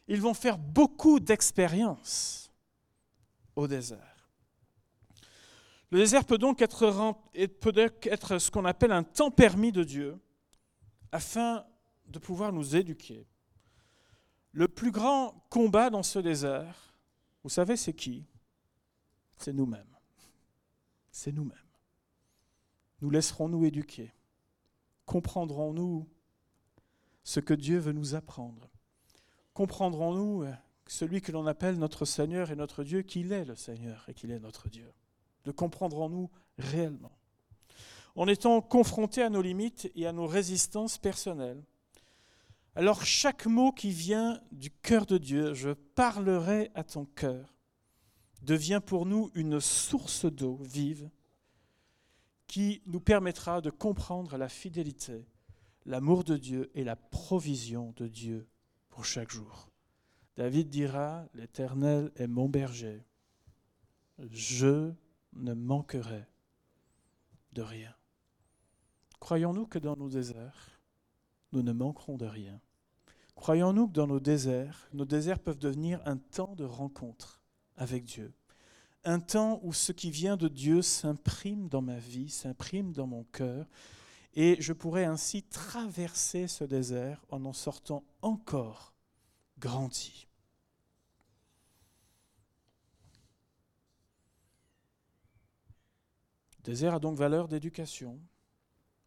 ils 0.09 0.21
vont 0.21 0.35
faire 0.35 0.59
beaucoup 0.59 1.21
d'expériences 1.21 2.51
au 3.55 3.67
désert. 3.67 4.31
Le 5.91 5.99
désert 5.99 6.25
peut 6.25 6.39
donc 6.39 6.63
être, 6.63 6.91
peut 7.61 7.93
être 8.03 8.39
ce 8.39 8.51
qu'on 8.51 8.65
appelle 8.65 8.93
un 8.93 9.03
temps 9.03 9.31
permis 9.31 9.73
de 9.73 9.85
Dieu 9.85 10.19
afin 11.13 11.65
de 12.07 12.19
pouvoir 12.19 12.53
nous 12.53 12.77
éduquer. 12.77 13.27
Le 14.53 14.69
plus 14.69 14.91
grand 14.91 15.47
combat 15.51 15.91
dans 15.91 16.03
ce 16.03 16.19
désert, 16.19 16.99
vous 17.43 17.51
savez, 17.51 17.77
c'est 17.77 17.93
qui? 17.93 18.27
C'est 19.39 19.53
nous-mêmes. 19.53 19.97
C'est 21.11 21.33
nous-mêmes. 21.33 21.59
Nous 23.01 23.11
laisserons-nous 23.11 23.65
éduquer 23.65 24.13
Comprendrons-nous 25.05 26.09
ce 27.23 27.39
que 27.39 27.55
Dieu 27.55 27.79
veut 27.79 27.93
nous 27.93 28.15
apprendre? 28.17 28.69
Comprendrons-nous 29.57 30.45
celui 30.87 31.23
que 31.23 31.33
l'on 31.33 31.47
appelle 31.47 31.79
notre 31.79 32.05
Seigneur 32.05 32.51
et 32.51 32.57
notre 32.57 32.85
Dieu, 32.85 33.01
qu'il 33.01 33.33
est 33.33 33.47
le 33.47 33.57
Seigneur 33.57 34.05
et 34.07 34.13
qu'il 34.13 34.31
est 34.31 34.39
notre 34.39 34.69
Dieu? 34.69 34.93
Le 35.47 35.55
comprendrons-nous 35.55 36.31
réellement? 36.59 37.17
En 38.17 38.29
étant 38.29 38.61
confrontés 38.61 39.23
à 39.23 39.31
nos 39.31 39.41
limites 39.41 39.91
et 39.95 40.07
à 40.07 40.13
nos 40.13 40.27
résistances 40.27 40.99
personnelles, 40.99 41.65
alors 42.75 43.07
chaque 43.07 43.47
mot 43.47 43.73
qui 43.73 43.93
vient 43.93 44.43
du 44.53 44.71
cœur 44.71 45.07
de 45.07 45.17
Dieu, 45.17 45.55
je 45.55 45.71
parlerai 45.71 46.71
à 46.75 46.85
ton 46.85 47.07
cœur, 47.07 47.55
devient 48.43 48.83
pour 48.85 49.07
nous 49.07 49.31
une 49.35 49.59
source 49.59 50.27
d'eau 50.27 50.57
vive 50.61 51.09
qui 52.47 52.83
nous 52.85 53.01
permettra 53.01 53.63
de 53.63 53.71
comprendre 53.71 54.37
la 54.37 54.51
fidélité, 54.51 55.27
l'amour 55.87 56.25
de 56.25 56.37
Dieu 56.37 56.71
et 56.75 56.85
la 56.85 56.97
provision 56.97 57.95
de 57.97 58.07
Dieu 58.07 58.47
pour 58.97 59.05
chaque 59.05 59.31
jour. 59.31 59.69
David 60.39 60.71
dira, 60.71 61.27
L'Éternel 61.35 62.11
est 62.17 62.27
mon 62.27 62.49
berger, 62.49 63.05
je 64.31 64.91
ne 65.35 65.53
manquerai 65.53 66.25
de 67.53 67.61
rien. 67.61 67.95
Croyons-nous 69.21 69.67
que 69.67 69.79
dans 69.79 69.97
nos 69.97 70.09
déserts, 70.09 70.81
nous 71.53 71.63
ne 71.63 71.73
manquerons 71.73 72.17
de 72.17 72.25
rien? 72.25 72.59
Croyons-nous 73.35 73.89
que 73.89 73.93
dans 73.93 74.07
nos 74.07 74.19
déserts, 74.19 74.89
nos 74.95 75.05
déserts 75.05 75.41
peuvent 75.41 75.59
devenir 75.59 76.01
un 76.07 76.17
temps 76.17 76.55
de 76.55 76.65
rencontre 76.65 77.43
avec 77.77 78.07
Dieu? 78.07 78.33
Un 79.05 79.21
temps 79.21 79.61
où 79.63 79.75
ce 79.75 79.93
qui 79.93 80.11
vient 80.11 80.39
de 80.39 80.49
Dieu 80.49 80.81
s'imprime 80.81 81.69
dans 81.69 81.83
ma 81.83 81.99
vie, 81.99 82.31
s'imprime 82.31 82.95
dans 82.95 83.07
mon 83.07 83.25
cœur, 83.25 83.67
et 84.37 84.61
je 84.61 84.75
pourrais 84.75 85.07
ainsi 85.07 85.43
traverser 85.43 86.47
ce 86.47 86.63
désert 86.63 87.25
en 87.31 87.47
en 87.47 87.55
sortant 87.55 88.05
encore 88.21 88.95
grandi. 89.59 90.29
Le 96.59 96.65
désert 96.65 96.95
a 96.95 96.99
donc 96.99 97.17
valeur 97.17 97.49
d'éducation. 97.49 98.21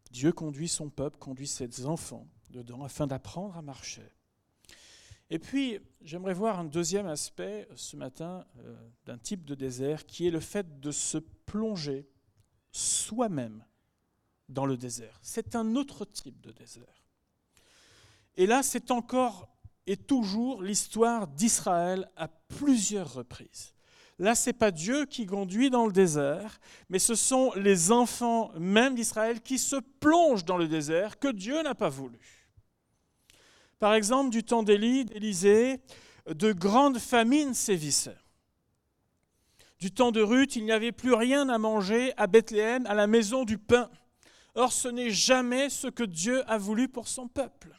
Dieu 0.09 0.31
conduit 0.31 0.67
son 0.67 0.89
peuple, 0.89 1.19
conduit 1.19 1.47
ses 1.47 1.85
enfants 1.85 2.27
dedans 2.49 2.83
afin 2.83 3.05
d'apprendre 3.05 3.55
à 3.55 3.61
marcher. 3.61 4.11
Et 5.29 5.37
puis, 5.37 5.77
j'aimerais 6.01 6.33
voir 6.33 6.57
un 6.57 6.65
deuxième 6.65 7.05
aspect 7.05 7.67
ce 7.75 7.95
matin 7.95 8.47
euh, 8.57 8.89
d'un 9.05 9.19
type 9.19 9.45
de 9.45 9.53
désert 9.53 10.07
qui 10.07 10.25
est 10.25 10.31
le 10.31 10.39
fait 10.39 10.79
de 10.79 10.89
se 10.89 11.19
plonger 11.19 12.09
soi-même 12.71 13.63
dans 14.49 14.65
le 14.65 14.77
désert. 14.77 15.19
C'est 15.21 15.55
un 15.55 15.75
autre 15.75 16.05
type 16.05 16.41
de 16.41 16.51
désert. 16.51 17.05
Et 18.35 18.45
là, 18.45 18.63
c'est 18.63 18.91
encore 18.91 19.49
et 19.85 19.97
toujours 19.97 20.62
l'histoire 20.62 21.27
d'Israël 21.27 22.09
à 22.15 22.27
plusieurs 22.27 23.13
reprises. 23.13 23.73
Là, 24.19 24.35
ce 24.35 24.49
n'est 24.49 24.53
pas 24.53 24.69
Dieu 24.69 25.05
qui 25.05 25.25
conduit 25.25 25.69
dans 25.69 25.85
le 25.85 25.93
désert, 25.93 26.59
mais 26.89 26.99
ce 26.99 27.15
sont 27.15 27.51
les 27.55 27.91
enfants 27.91 28.51
même 28.59 28.93
d'Israël 28.93 29.41
qui 29.41 29.57
se 29.57 29.77
plongent 29.77 30.45
dans 30.45 30.57
le 30.57 30.67
désert 30.67 31.17
que 31.17 31.29
Dieu 31.29 31.63
n'a 31.63 31.73
pas 31.73 31.89
voulu. 31.89 32.19
Par 33.79 33.93
exemple, 33.93 34.29
du 34.29 34.43
temps 34.43 34.62
d'Élie, 34.62 35.05
d'Élisée, 35.05 35.79
de 36.27 36.51
grandes 36.51 36.99
famines 36.99 37.53
sévissaient. 37.53 38.17
Du 39.79 39.91
temps 39.91 40.12
de 40.12 40.21
Ruth, 40.21 40.57
il 40.57 40.65
n'y 40.65 40.73
avait 40.73 40.91
plus 40.91 41.13
rien 41.13 41.47
à 41.47 41.57
manger 41.57 42.13
à 42.17 42.27
Bethléem, 42.27 42.85
à 42.85 42.93
la 42.93 43.07
maison 43.07 43.45
du 43.45 43.57
pain. 43.57 43.89
Or, 44.59 44.73
ce 44.73 44.89
n'est 44.89 45.09
jamais 45.09 45.69
ce 45.69 45.87
que 45.87 46.03
Dieu 46.03 46.43
a 46.51 46.57
voulu 46.57 46.89
pour 46.89 47.07
son 47.07 47.29
peuple. 47.29 47.73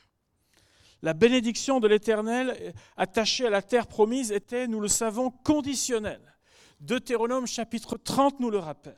La 1.02 1.12
bénédiction 1.12 1.78
de 1.78 1.86
l'Éternel 1.86 2.74
attachée 2.96 3.46
à 3.46 3.50
la 3.50 3.60
terre 3.60 3.86
promise 3.86 4.32
était, 4.32 4.66
nous 4.66 4.80
le 4.80 4.88
savons, 4.88 5.30
conditionnelle. 5.30 6.34
Deutéronome 6.80 7.46
chapitre 7.46 7.98
30 7.98 8.40
nous 8.40 8.48
le 8.48 8.56
rappelle, 8.56 8.96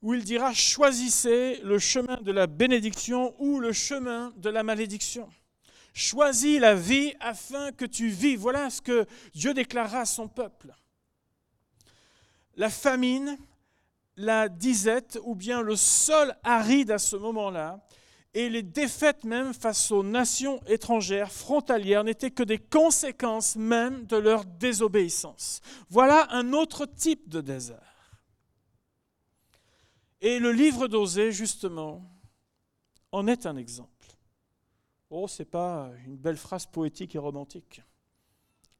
où 0.00 0.14
il 0.14 0.24
dira, 0.24 0.54
choisissez 0.54 1.60
le 1.62 1.78
chemin 1.78 2.16
de 2.22 2.32
la 2.32 2.46
bénédiction 2.46 3.34
ou 3.38 3.60
le 3.60 3.74
chemin 3.74 4.32
de 4.38 4.48
la 4.48 4.62
malédiction. 4.62 5.28
Choisis 5.92 6.58
la 6.58 6.74
vie 6.74 7.12
afin 7.20 7.70
que 7.72 7.84
tu 7.84 8.08
vives. 8.08 8.40
Voilà 8.40 8.70
ce 8.70 8.80
que 8.80 9.06
Dieu 9.34 9.52
déclara 9.52 10.00
à 10.00 10.06
son 10.06 10.26
peuple. 10.26 10.74
La 12.56 12.70
famine, 12.70 13.36
la 14.20 14.48
disette 14.48 15.18
ou 15.24 15.34
bien 15.34 15.62
le 15.62 15.76
sol 15.76 16.34
aride 16.42 16.90
à 16.90 16.98
ce 16.98 17.16
moment-là 17.16 17.80
et 18.34 18.48
les 18.48 18.62
défaites 18.62 19.24
même 19.24 19.52
face 19.54 19.90
aux 19.90 20.02
nations 20.02 20.60
étrangères 20.66 21.32
frontalières 21.32 22.04
n'étaient 22.04 22.30
que 22.30 22.42
des 22.42 22.58
conséquences 22.58 23.56
même 23.56 24.06
de 24.06 24.16
leur 24.16 24.44
désobéissance. 24.44 25.60
Voilà 25.88 26.28
un 26.30 26.52
autre 26.52 26.86
type 26.86 27.28
de 27.28 27.40
désert. 27.40 28.22
Et 30.20 30.38
le 30.38 30.52
livre 30.52 30.86
d'Osée, 30.86 31.32
justement, 31.32 32.04
en 33.10 33.26
est 33.26 33.46
un 33.46 33.56
exemple. 33.56 33.90
Oh, 35.08 35.26
ce 35.26 35.42
n'est 35.42 35.48
pas 35.48 35.90
une 36.04 36.16
belle 36.16 36.36
phrase 36.36 36.66
poétique 36.66 37.14
et 37.14 37.18
romantique. 37.18 37.82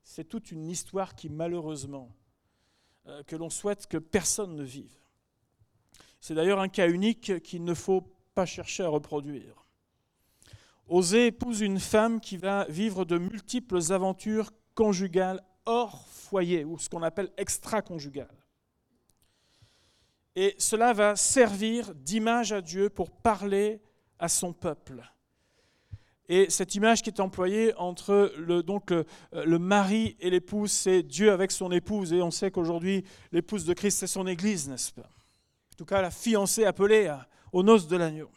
C'est 0.05 0.29
toute 0.29 0.53
une 0.53 0.67
histoire 0.67 1.15
qui, 1.15 1.29
malheureusement, 1.29 2.11
euh, 3.07 3.23
que 3.25 3.37
l'on 3.37 3.51
souhaite 3.51 3.87
que 3.87 3.97
personne 3.97 4.55
ne 4.55 4.63
vive. 4.63 5.00
C'est 6.21 6.35
d'ailleurs 6.35 6.61
un 6.61 6.69
cas 6.69 6.89
unique 6.89 7.43
qu'il 7.43 7.65
ne 7.65 7.75
faut 7.75 8.03
pas 8.35 8.47
chercher 8.47 8.83
à 8.83 8.89
reproduire. 8.89 9.67
Osée 10.87 11.27
épouse 11.27 11.61
une 11.61 11.81
femme 11.81 12.21
qui 12.21 12.37
va 12.37 12.67
vivre 12.69 13.05
de 13.05 13.17
multiples 13.17 13.93
aventures 13.93 14.51
conjugales 14.75 15.43
hors 15.65 16.07
foyer, 16.09 16.65
ou 16.65 16.79
ce 16.79 16.89
qu'on 16.89 17.03
appelle 17.03 17.31
extra-conjugales. 17.37 18.29
Et 20.37 20.55
cela 20.59 20.93
va 20.93 21.17
servir 21.17 21.95
d'image 21.95 22.53
à 22.53 22.61
Dieu 22.61 22.89
pour 22.89 23.11
parler 23.11 23.81
à 24.19 24.29
son 24.29 24.53
peuple. 24.53 25.03
Et 26.29 26.49
cette 26.49 26.77
image 26.77 27.03
qui 27.03 27.11
est 27.11 27.21
employée 27.21 27.75
entre 27.75 28.33
le, 28.37 28.63
donc 28.63 28.93
le, 29.33 29.59
mari 29.59 30.17
et 30.21 30.31
l'épouse, 30.31 30.71
c'est 30.71 31.03
Dieu 31.03 31.33
avec 31.33 31.51
son 31.51 31.73
épouse. 31.73 32.13
Et 32.13 32.23
on 32.23 32.31
sait 32.31 32.53
qu'aujourd'hui, 32.53 33.05
l'épouse 33.33 33.65
de 33.65 33.75
Christ, 33.75 33.99
c'est 33.99 34.07
son 34.07 34.27
Église, 34.29 34.69
n'est-ce 34.69 34.93
pas? 34.93 35.09
Tout 35.81 35.87
cas, 35.87 36.03
la 36.03 36.11
fiancée 36.11 36.67
appelée 36.67 37.11
aux 37.55 37.63
noces 37.63 37.89
de 37.89 37.97
l'agneau. 37.97 38.31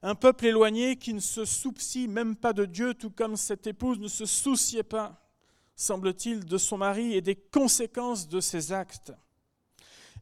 Un 0.00 0.14
peuple 0.14 0.46
éloigné 0.46 0.96
qui 0.96 1.12
ne 1.12 1.20
se 1.20 1.44
soucie 1.44 2.08
même 2.08 2.34
pas 2.34 2.54
de 2.54 2.64
Dieu, 2.64 2.94
tout 2.94 3.10
comme 3.10 3.36
cette 3.36 3.66
épouse 3.66 3.98
ne 3.98 4.08
se 4.08 4.24
souciait 4.24 4.84
pas, 4.84 5.28
semble-t-il, 5.76 6.46
de 6.46 6.56
son 6.56 6.78
mari 6.78 7.14
et 7.14 7.20
des 7.20 7.34
conséquences 7.36 8.26
de 8.26 8.40
ses 8.40 8.72
actes. 8.72 9.12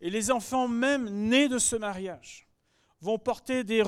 Et 0.00 0.10
les 0.10 0.32
enfants 0.32 0.66
même 0.66 1.08
nés 1.08 1.46
de 1.46 1.58
ce 1.58 1.76
mariage 1.76 2.48
vont 3.00 3.16
porter 3.16 3.62
des, 3.62 3.84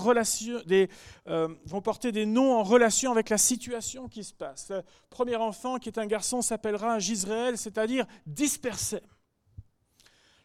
euh, 1.26 2.26
noms 2.26 2.60
en 2.60 2.62
relation 2.62 3.10
avec 3.10 3.28
la 3.28 3.38
situation 3.38 4.06
qui 4.06 4.22
se 4.22 4.34
passe. 4.34 4.70
Le 4.70 4.84
premier 5.10 5.34
enfant, 5.34 5.80
qui 5.80 5.88
est 5.88 5.98
un 5.98 6.06
garçon, 6.06 6.42
s'appellera 6.42 7.00
Gisraël, 7.00 7.58
c'est-à-dire 7.58 8.06
dispersé. 8.24 9.00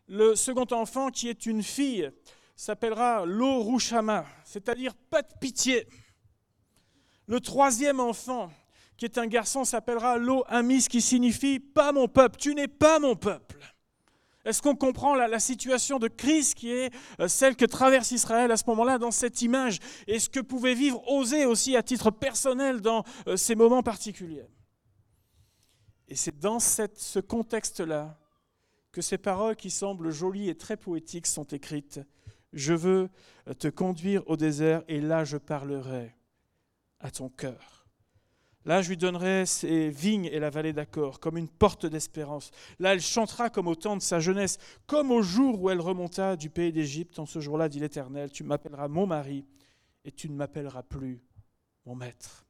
Le 0.07 0.35
second 0.35 0.67
enfant, 0.71 1.09
qui 1.09 1.29
est 1.29 1.45
une 1.45 1.63
fille, 1.63 2.11
s'appellera 2.55 3.25
Lo 3.25 3.77
c'est-à-dire 4.45 4.93
pas 4.95 5.21
de 5.21 5.33
pitié. 5.39 5.87
Le 7.27 7.39
troisième 7.39 7.99
enfant, 7.99 8.51
qui 8.97 9.05
est 9.05 9.17
un 9.17 9.27
garçon, 9.27 9.63
s'appellera 9.63 10.17
Lo 10.17 10.43
Amis, 10.47 10.87
qui 10.89 11.01
signifie 11.01 11.59
pas 11.59 11.91
mon 11.91 12.07
peuple, 12.07 12.37
tu 12.37 12.53
n'es 12.53 12.67
pas 12.67 12.99
mon 12.99 13.15
peuple. 13.15 13.57
Est-ce 14.45 14.61
qu'on 14.61 14.75
comprend 14.75 15.15
la, 15.15 15.39
situation 15.39 15.99
de 15.99 16.09
crise 16.09 16.53
qui 16.53 16.69
est 16.69 16.93
euh, 17.21 17.29
celle 17.29 17.55
que 17.55 17.63
traverse 17.63 18.11
Israël 18.11 18.51
à 18.51 18.57
ce 18.57 18.65
moment-là 18.67 18.97
dans 18.97 19.11
cette 19.11 19.41
image? 19.41 19.79
Et 20.05 20.19
ce 20.19 20.29
que 20.29 20.41
pouvait 20.41 20.73
vivre 20.73 21.01
Osée 21.09 21.45
aussi 21.45 21.77
à 21.77 21.83
titre 21.83 22.11
personnel 22.11 22.81
dans 22.81 23.05
euh, 23.27 23.37
ces 23.37 23.55
moments 23.55 23.83
particuliers? 23.83 24.49
Et 26.09 26.15
c'est 26.15 26.37
dans 26.37 26.59
ce 26.59 27.19
contexte-là 27.21 28.17
que 28.93 29.01
ces 29.01 29.17
paroles 29.17 29.57
qui 29.57 29.71
semblent 29.71 30.11
jolies 30.11 30.47
et 30.47 30.55
très 30.55 30.77
poétiques 30.77 31.27
sont 31.27 31.43
écrites. 31.43 31.99
Je 32.53 32.73
veux 32.73 33.09
te 33.57 33.67
conduire 33.67 34.23
au 34.27 34.37
désert 34.37 34.83
et 34.87 35.01
là 35.01 35.25
je 35.25 35.37
parlerai 35.37 36.15
à 36.99 37.11
ton 37.11 37.27
cœur. 37.27 37.85
Là, 38.65 38.81
je 38.81 38.89
lui 38.89 38.97
donnerai 38.97 39.45
ses 39.45 39.89
vignes 39.89 40.29
et 40.31 40.39
la 40.39 40.49
vallée 40.49 40.71
d'accord, 40.71 41.19
comme 41.19 41.37
une 41.37 41.49
porte 41.49 41.85
d'espérance. 41.85 42.51
Là, 42.79 42.93
elle 42.93 43.01
chantera 43.01 43.49
comme 43.49 43.67
au 43.67 43.75
temps 43.75 43.97
de 43.97 44.01
sa 44.01 44.21
jeunesse, 44.21 44.57
comme 44.87 45.11
au 45.11 45.21
jour 45.21 45.61
où 45.61 45.69
elle 45.69 45.81
remonta 45.81 46.37
du 46.37 46.49
pays 46.49 46.71
d'Égypte. 46.71 47.19
En 47.19 47.25
ce 47.25 47.41
jour-là, 47.41 47.67
dit 47.67 47.81
l'Éternel, 47.81 48.31
tu 48.31 48.45
m'appelleras 48.45 48.87
mon 48.87 49.05
mari 49.05 49.45
et 50.05 50.13
tu 50.13 50.29
ne 50.29 50.35
m'appelleras 50.35 50.83
plus 50.83 51.21
mon 51.85 51.95
maître. 51.95 52.45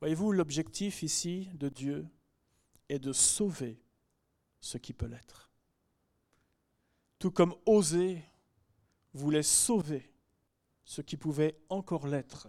Voyez-vous, 0.00 0.32
l'objectif 0.32 1.04
ici 1.04 1.48
de 1.54 1.68
Dieu 1.68 2.08
est 2.88 2.98
de 2.98 3.12
sauver 3.12 3.81
ce 4.62 4.78
qui 4.78 4.94
peut 4.94 5.06
l'être. 5.06 5.50
Tout 7.18 7.32
comme 7.32 7.54
Osée 7.66 8.22
voulait 9.12 9.42
sauver 9.42 10.10
ce 10.84 11.02
qui 11.02 11.16
pouvait 11.16 11.58
encore 11.68 12.06
l'être 12.06 12.48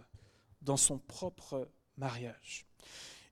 dans 0.62 0.78
son 0.78 1.00
propre 1.00 1.70
mariage. 1.98 2.66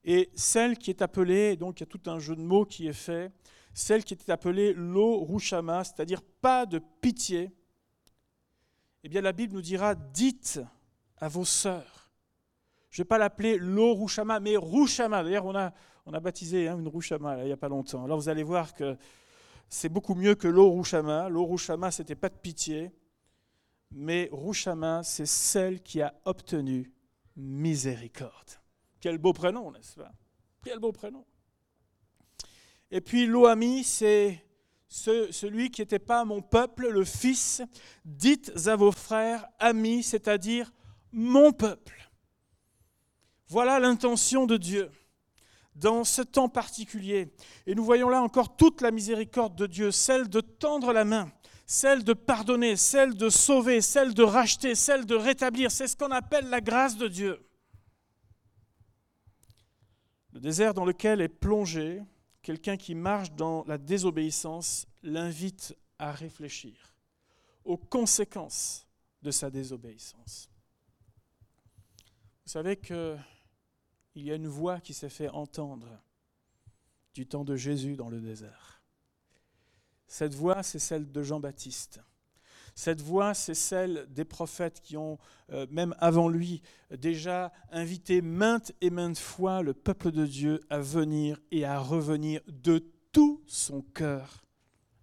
Et 0.04 0.32
celle 0.36 0.78
qui 0.78 0.90
est 0.90 1.02
appelée, 1.02 1.56
donc 1.56 1.80
il 1.80 1.84
y 1.84 1.84
a 1.84 1.88
tout 1.88 2.10
un 2.10 2.20
jeu 2.20 2.36
de 2.36 2.42
mots 2.42 2.66
qui 2.66 2.88
est 2.88 2.94
fait, 2.94 3.32
celle 3.74 4.04
qui 4.04 4.16
est 4.16 4.30
appelée 4.30 4.74
lo 4.74 5.24
rushama, 5.24 5.84
c'est-à-dire 5.84 6.22
pas 6.24 6.66
de 6.66 6.80
pitié, 6.80 7.52
eh 9.04 9.10
bien 9.10 9.22
la 9.22 9.32
Bible 9.32 9.54
nous 9.54 9.62
dira 9.62 9.96
dites 9.96 10.60
à 11.18 11.28
vos 11.28 11.46
sœurs. 11.46 12.12
Je 12.90 13.00
ne 13.02 13.04
vais 13.04 13.08
pas 13.08 13.20
l'appeler 13.20 13.58
lo 13.58 13.94
rushama, 13.94 14.40
mais 14.40 14.58
rushama. 14.58 15.24
D'ailleurs, 15.24 15.46
on 15.46 15.56
a, 15.56 15.72
on 16.06 16.14
a 16.14 16.20
baptisé 16.20 16.68
hein, 16.68 16.80
une 16.80 16.88
rushama 16.88 17.40
il 17.40 17.46
n'y 17.46 17.52
a 17.52 17.58
pas 17.58 17.70
longtemps. 17.70 18.04
Alors 18.04 18.20
vous 18.20 18.30
allez 18.30 18.44
voir 18.44 18.74
que 18.74 18.98
c'est 19.70 19.90
beaucoup 19.90 20.16
mieux 20.16 20.36
que 20.36 20.48
lo 20.48 20.70
rushama. 20.70 21.30
Lo 21.30 21.46
rushama, 21.46 21.92
c'était 21.92 22.16
pas 22.16 22.30
de 22.30 22.36
pitié, 22.36 22.92
mais 23.92 24.30
rushama, 24.32 25.02
c'est 25.04 25.26
celle 25.26 25.82
qui 25.82 26.02
a 26.02 26.14
obtenu 26.26 26.92
miséricorde. 27.38 28.60
Quel 29.00 29.18
beau 29.18 29.34
prénom, 29.34 29.72
n'est-ce 29.72 29.96
pas? 29.96 30.12
Quel 30.64 30.80
beau 30.80 30.92
prénom. 30.92 31.26
Et 32.92 33.00
puis 33.00 33.26
Loami, 33.26 33.84
c'est 33.84 34.46
celui 34.90 35.72
qui 35.72 35.82
n'était 35.82 36.00
pas 36.00 36.26
mon 36.26 36.42
peuple, 36.42 36.90
le 36.90 37.06
fils. 37.06 37.62
Dites 38.04 38.52
à 38.68 38.76
vos 38.76 38.92
frères, 38.92 39.48
amis, 39.58 40.04
c'est-à-dire 40.04 40.72
mon 41.14 41.54
peuple. 41.54 42.12
Voilà 43.48 43.80
l'intention 43.80 44.46
de 44.46 44.58
Dieu 44.58 44.92
dans 45.76 46.04
ce 46.04 46.22
temps 46.22 46.50
particulier. 46.50 47.34
Et 47.66 47.76
nous 47.76 47.84
voyons 47.84 48.10
là 48.10 48.22
encore 48.22 48.56
toute 48.56 48.82
la 48.82 48.92
miséricorde 48.92 49.56
de 49.56 49.68
Dieu, 49.68 49.92
celle 49.92 50.30
de 50.30 50.42
tendre 50.42 50.94
la 50.94 51.06
main, 51.06 51.32
celle 51.66 52.04
de 52.04 52.14
pardonner, 52.14 52.76
celle 52.76 53.16
de 53.16 53.30
sauver, 53.30 53.82
celle 53.82 54.14
de 54.14 54.24
racheter, 54.24 54.76
celle 54.76 55.06
de 55.06 55.16
rétablir. 55.16 55.72
C'est 55.72 55.88
ce 55.88 55.96
qu'on 55.96 56.12
appelle 56.12 56.50
la 56.50 56.62
grâce 56.62 56.98
de 56.98 57.08
Dieu. 57.08 57.40
Le 60.34 60.40
désert 60.40 60.74
dans 60.74 60.86
lequel 60.86 61.22
est 61.22 61.30
plongé 61.30 62.02
quelqu'un 62.42 62.78
qui 62.78 62.96
marche 62.96 63.32
dans 63.34 63.64
la 63.68 63.78
désobéissance 63.78 64.88
l'invite 65.04 65.76
à 66.00 66.12
réfléchir 66.12 66.74
aux 67.64 67.78
conséquences 67.78 68.88
de 69.22 69.32
sa 69.32 69.50
désobéissance. 69.50 70.50
Vous 72.46 72.52
savez 72.52 72.76
qu'il 74.12 74.24
y 74.24 74.32
a 74.32 74.36
une 74.36 74.48
voix 74.48 74.80
qui 74.80 74.94
s'est 74.94 75.10
fait 75.10 75.30
entendre 75.30 75.88
du 77.14 77.28
temps 77.28 77.44
de 77.44 77.56
Jésus 77.56 77.96
dans 77.96 78.10
le 78.10 78.20
désert. 78.20 78.82
Cette 80.08 80.34
voix, 80.34 80.64
c'est 80.64 80.80
celle 80.80 81.12
de 81.12 81.24
Jean-Baptiste. 81.24 82.02
Cette 82.76 83.02
voix, 83.02 83.34
c'est 83.34 83.54
celle 83.54 84.08
des 84.10 84.26
prophètes 84.26 84.82
qui 84.82 84.98
ont, 84.98 85.18
euh, 85.52 85.68
même 85.70 85.96
avant 86.00 86.30
lui, 86.30 86.62
déjà 86.90 87.52
invité 87.70 88.22
maintes 88.22 88.72
et 88.82 88.90
maintes 88.90 89.20
fois 89.20 89.62
le 89.62 89.74
peuple 89.74 90.12
de 90.12 90.26
Dieu 90.26 90.62
à 90.70 90.80
venir 90.80 91.40
et 91.52 91.66
à 91.66 91.80
revenir 91.80 92.42
de 92.48 92.86
tout 93.12 93.42
son 93.48 93.82
cœur 93.82 94.46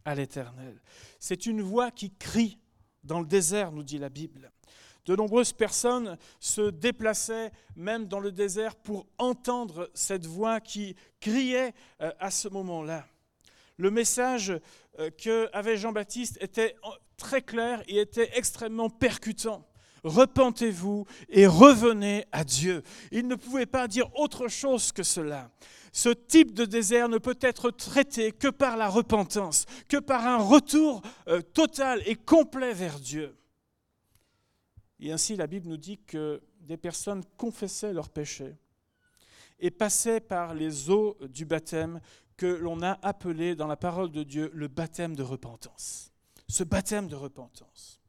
à 0.05 0.15
l'Éternel. 0.15 0.81
C'est 1.19 1.47
une 1.47 1.61
voix 1.61 1.91
qui 1.91 2.11
crie 2.15 2.59
dans 3.05 3.21
le 3.21 3.27
désert, 3.27 3.73
nous 3.73 3.83
dit 3.83 3.99
la 3.99 4.09
Bible. 4.09 4.51
De 5.09 5.17
nombreuses 5.17 5.55
personnes 5.55 6.19
se 6.39 6.69
déplaçaient 6.69 7.51
même 7.77 8.09
dans 8.09 8.21
le 8.21 8.31
désert 8.31 8.77
pour 8.77 9.07
entendre 9.17 9.91
cette 9.95 10.27
voix 10.27 10.61
qui 10.61 10.97
criait 11.19 11.73
euh, 12.03 12.13
à 12.21 12.31
ce 12.31 12.47
moment-là. 12.49 13.07
Le 13.79 13.91
message 13.91 14.53
euh, 14.99 15.09
qu'avait 15.17 15.79
Jean-Baptiste 15.79 16.37
était 16.43 16.77
très 17.17 17.41
clair 17.41 17.83
et 17.89 18.01
était 18.01 18.33
extrêmement 18.35 18.91
percutant. 18.91 19.67
Repentez-vous 20.05 21.07
et 21.31 21.47
revenez 21.47 22.27
à 22.31 22.45
Dieu. 22.45 22.83
Il 23.11 23.29
ne 23.29 23.35
pouvait 23.35 23.65
pas 23.65 23.89
dire 23.89 24.15
autre 24.15 24.49
chose 24.49 24.93
que 24.93 25.03
cela. 25.03 25.51
Ce 25.91 26.11
type 26.11 26.53
de 26.53 26.67
désert 26.67 27.09
ne 27.09 27.17
peut 27.17 27.39
être 27.41 27.71
traité 27.71 28.31
que 28.31 28.49
par 28.49 28.77
la 28.77 28.91
repentance, 28.91 29.65
que 29.89 29.97
par 29.97 30.27
un 30.27 30.37
retour 30.37 31.01
euh, 31.29 31.41
total 31.41 32.03
et 32.05 32.15
complet 32.15 32.75
vers 32.75 33.01
Dieu. 33.01 33.35
Et 35.01 35.13
ainsi, 35.13 35.37
la 35.37 35.47
Bible 35.47 35.69
nous 35.69 35.77
dit 35.77 35.99
que 35.99 36.41
des 36.61 36.77
personnes 36.77 37.23
confessaient 37.37 37.93
leurs 37.93 38.11
péchés 38.11 38.57
et 39.61 39.71
passaient 39.71 40.21
par 40.21 40.55
les 40.55 40.91
eaux 40.91 41.17
du 41.29 41.45
baptême 41.45 42.01
que 42.37 42.47
l'on 42.47 42.83
a 42.83 42.99
appelé 43.03 43.55
dans 43.55 43.67
la 43.67 43.77
parole 43.77 44.11
de 44.11 44.23
Dieu 44.23 44.51
le 44.55 44.69
baptême 44.69 45.17
de 45.17 45.23
repentance. 45.23 46.13
Ce 46.49 46.65
baptême 46.65 47.09
de 47.09 47.17
repentance. 47.17 48.01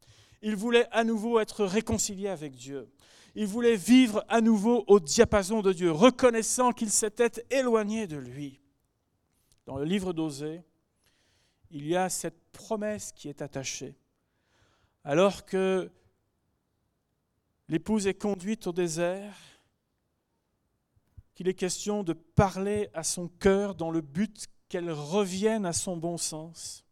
Ils 0.41 0.55
voulaient 0.55 0.87
à 0.91 1.03
nouveau 1.03 1.39
être 1.39 1.65
réconciliés 1.65 2.29
avec 2.29 2.55
Dieu. 2.55 2.89
Ils 3.35 3.47
voulaient 3.47 3.75
vivre 3.75 4.23
à 4.29 4.41
nouveau 4.41 4.83
au 4.87 4.99
diapason 4.99 5.61
de 5.61 5.73
Dieu, 5.73 5.91
reconnaissant 5.91 6.71
qu'ils 6.71 6.91
s'étaient 6.91 7.43
éloignés 7.49 8.07
de 8.07 8.17
lui. 8.17 8.59
Dans 9.65 9.77
le 9.77 9.85
livre 9.85 10.13
d'Osée, 10.13 10.63
il 11.71 11.87
y 11.87 11.95
a 11.95 12.09
cette 12.09 12.39
promesse 12.51 13.11
qui 13.11 13.29
est 13.29 13.41
attachée. 13.41 13.95
Alors 15.03 15.45
que 15.45 15.91
l'épouse 17.69 18.07
est 18.07 18.15
conduite 18.15 18.67
au 18.67 18.73
désert, 18.73 19.37
qu'il 21.35 21.47
est 21.47 21.53
question 21.53 22.03
de 22.03 22.13
parler 22.13 22.89
à 22.93 23.03
son 23.03 23.27
cœur 23.27 23.75
dans 23.75 23.91
le 23.91 24.01
but 24.01 24.47
qu'elle 24.67 24.91
revienne 24.91 25.65
à 25.65 25.71
son 25.71 25.95
bon 25.95 26.17
sens. 26.17 26.83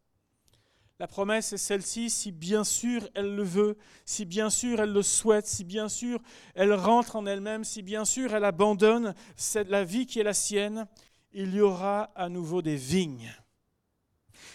La 0.99 1.07
promesse 1.07 1.53
est 1.53 1.57
celle-ci, 1.57 2.09
si 2.09 2.31
bien 2.31 2.63
sûr 2.63 3.07
elle 3.13 3.35
le 3.35 3.43
veut, 3.43 3.77
si 4.05 4.25
bien 4.25 4.49
sûr 4.49 4.79
elle 4.79 4.93
le 4.93 5.03
souhaite, 5.03 5.45
si 5.45 5.63
bien 5.63 5.89
sûr 5.89 6.19
elle 6.55 6.73
rentre 6.73 7.15
en 7.15 7.25
elle-même, 7.25 7.63
si 7.63 7.81
bien 7.81 8.05
sûr 8.05 8.33
elle 8.33 8.45
abandonne 8.45 9.13
la 9.67 9.83
vie 9.83 10.05
qui 10.05 10.19
est 10.19 10.23
la 10.23 10.33
sienne, 10.33 10.87
il 11.33 11.53
y 11.53 11.61
aura 11.61 12.03
à 12.15 12.29
nouveau 12.29 12.61
des 12.61 12.77
vignes. 12.77 13.31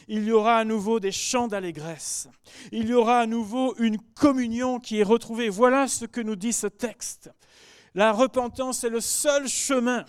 Il 0.09 0.25
y 0.25 0.33
aura 0.33 0.57
à 0.57 0.65
nouveau 0.65 1.01
des 1.01 1.13
chants 1.13 1.49
d'allégresse. 1.49 2.29
Il 2.71 2.89
y 2.89 2.95
aura 2.95 3.21
à 3.21 3.27
nouveau 3.27 3.75
une 3.79 3.99
communion 3.99 4.81
qui 4.81 5.01
est 5.01 5.05
retrouvée. 5.05 5.49
Voilà 5.49 5.89
ce 5.89 6.05
que 6.05 6.21
nous 6.21 6.37
dit 6.37 6.53
ce 6.53 6.67
texte. 6.67 7.31
La 7.95 8.13
repentance 8.13 8.85
est 8.85 8.91
le 8.91 9.01
seul 9.01 9.49
chemin 9.49 10.05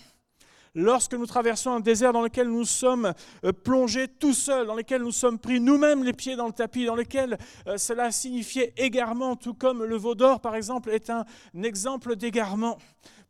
lorsque 0.76 1.14
nous 1.14 1.26
traversons 1.26 1.72
un 1.72 1.80
désert 1.80 2.14
dans 2.14 2.22
lequel 2.22 2.48
nous 2.50 2.66
sommes 2.66 3.14
euh, 3.44 3.52
plongés 3.52 4.08
tout 4.08 4.34
seuls, 4.34 4.68
dans 4.68 4.76
lequel 4.76 5.02
nous 5.02 5.12
sommes 5.12 5.40
pris 5.40 5.60
nous-mêmes 5.60 6.04
les 6.04 6.14
pieds 6.14 6.36
dans 6.36 6.48
le 6.48 6.54
tapis, 6.54 6.86
dans 6.86 6.96
lequel 6.96 7.38
euh, 7.68 7.78
cela 7.78 8.12
signifiait 8.12 8.74
égarement, 8.78 9.36
tout 9.36 9.54
comme 9.54 9.84
le 9.84 9.98
veau 9.98 10.16
d'or 10.16 10.42
par 10.42 10.56
exemple 10.56 10.90
est 10.90 11.10
un 11.10 11.26
exemple 11.62 12.16
d'égarement 12.16 12.78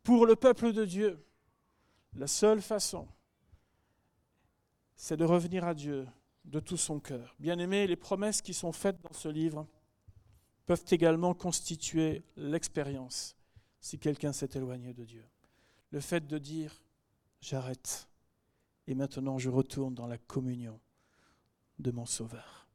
pour 0.02 0.26
le 0.26 0.36
peuple 0.36 0.72
de 0.72 0.84
Dieu. 0.84 1.18
La 2.16 2.26
seule 2.26 2.62
façon, 2.62 3.08
c'est 4.94 5.16
de 5.16 5.24
revenir 5.24 5.64
à 5.64 5.74
Dieu 5.74 6.06
de 6.44 6.60
tout 6.60 6.76
son 6.76 7.00
cœur. 7.00 7.34
Bien 7.38 7.58
aimé, 7.58 7.86
les 7.86 7.96
promesses 7.96 8.42
qui 8.42 8.54
sont 8.54 8.72
faites 8.72 9.00
dans 9.02 9.12
ce 9.12 9.28
livre 9.28 9.66
peuvent 10.66 10.84
également 10.90 11.34
constituer 11.34 12.22
l'expérience 12.36 13.36
si 13.80 13.98
quelqu'un 13.98 14.32
s'est 14.32 14.50
éloigné 14.54 14.94
de 14.94 15.04
Dieu. 15.04 15.24
Le 15.90 16.00
fait 16.00 16.26
de 16.26 16.38
dire 16.38 16.82
j'arrête. 17.40 18.08
Et 18.86 18.94
maintenant, 18.94 19.38
je 19.38 19.50
retourne 19.50 19.94
dans 19.94 20.06
la 20.06 20.18
communion 20.18 20.80
de 21.78 21.90
mon 21.90 22.06
Sauveur. 22.06 22.68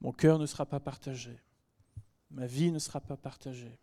Mon 0.00 0.12
cœur 0.12 0.38
ne 0.38 0.46
sera 0.46 0.66
pas 0.66 0.80
partagé. 0.80 1.40
Ma 2.30 2.46
vie 2.46 2.72
ne 2.72 2.78
sera 2.78 3.00
pas 3.00 3.16
partagée. 3.16 3.78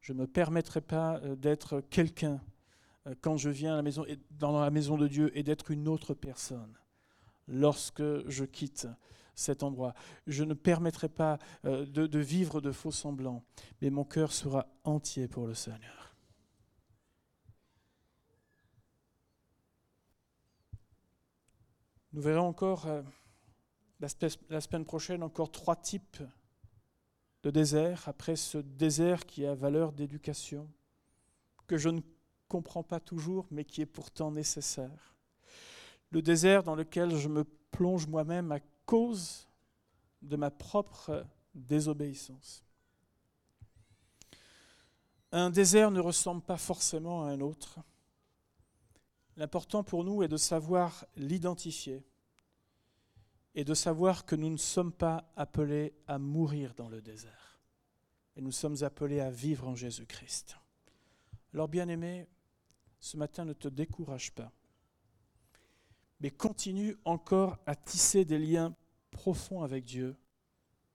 Je 0.00 0.12
ne 0.12 0.18
me 0.20 0.26
permettrai 0.26 0.80
pas 0.80 1.18
euh, 1.18 1.36
d'être 1.36 1.80
quelqu'un 1.80 2.40
quand 3.20 3.36
je 3.36 3.50
viens 3.50 3.72
à 3.74 3.76
la 3.76 3.82
maison, 3.82 4.06
dans 4.30 4.60
la 4.60 4.70
maison 4.70 4.96
de 4.96 5.08
Dieu 5.08 5.36
et 5.36 5.42
d'être 5.42 5.70
une 5.70 5.88
autre 5.88 6.14
personne 6.14 6.76
lorsque 7.48 8.02
je 8.28 8.44
quitte 8.44 8.86
cet 9.34 9.62
endroit. 9.62 9.94
Je 10.26 10.44
ne 10.44 10.54
permettrai 10.54 11.08
pas 11.08 11.38
euh, 11.64 11.86
de, 11.86 12.06
de 12.06 12.18
vivre 12.18 12.60
de 12.60 12.70
faux 12.70 12.90
semblants, 12.90 13.42
mais 13.80 13.90
mon 13.90 14.04
cœur 14.04 14.32
sera 14.32 14.66
entier 14.84 15.28
pour 15.28 15.46
le 15.46 15.54
Seigneur. 15.54 16.14
Nous 22.12 22.20
verrons 22.20 22.46
encore 22.46 22.86
euh, 22.86 23.02
la 24.00 24.60
semaine 24.60 24.84
prochaine 24.84 25.22
encore 25.22 25.50
trois 25.50 25.76
types 25.76 26.22
de 27.42 27.50
déserts, 27.50 28.06
après 28.06 28.36
ce 28.36 28.58
désert 28.58 29.26
qui 29.26 29.46
a 29.46 29.54
valeur 29.54 29.92
d'éducation, 29.92 30.70
que 31.66 31.76
je 31.76 31.88
ne 31.88 32.00
comprends 32.52 32.82
pas 32.82 33.00
toujours, 33.00 33.46
mais 33.50 33.64
qui 33.64 33.80
est 33.80 33.86
pourtant 33.86 34.30
nécessaire. 34.30 35.14
Le 36.10 36.20
désert 36.20 36.62
dans 36.62 36.74
lequel 36.74 37.16
je 37.16 37.30
me 37.30 37.44
plonge 37.70 38.06
moi-même 38.06 38.52
à 38.52 38.60
cause 38.84 39.48
de 40.20 40.36
ma 40.36 40.50
propre 40.50 41.24
désobéissance. 41.54 42.62
Un 45.32 45.48
désert 45.48 45.90
ne 45.90 46.00
ressemble 46.00 46.42
pas 46.42 46.58
forcément 46.58 47.24
à 47.24 47.30
un 47.30 47.40
autre. 47.40 47.78
L'important 49.38 49.82
pour 49.82 50.04
nous 50.04 50.22
est 50.22 50.28
de 50.28 50.36
savoir 50.36 51.06
l'identifier 51.16 52.04
et 53.54 53.64
de 53.64 53.72
savoir 53.72 54.26
que 54.26 54.36
nous 54.36 54.50
ne 54.50 54.58
sommes 54.58 54.92
pas 54.92 55.32
appelés 55.36 55.94
à 56.06 56.18
mourir 56.18 56.74
dans 56.74 56.90
le 56.90 57.00
désert, 57.00 57.62
et 58.36 58.42
nous 58.42 58.52
sommes 58.52 58.82
appelés 58.82 59.20
à 59.20 59.30
vivre 59.30 59.68
en 59.68 59.74
Jésus-Christ. 59.74 60.58
Alors 61.54 61.68
bien-aimé, 61.68 62.28
ce 63.02 63.16
matin 63.16 63.44
ne 63.44 63.52
te 63.52 63.66
décourage 63.66 64.32
pas, 64.32 64.52
mais 66.20 66.30
continue 66.30 66.96
encore 67.04 67.58
à 67.66 67.74
tisser 67.74 68.24
des 68.24 68.38
liens 68.38 68.76
profonds 69.10 69.62
avec 69.62 69.84
Dieu, 69.84 70.16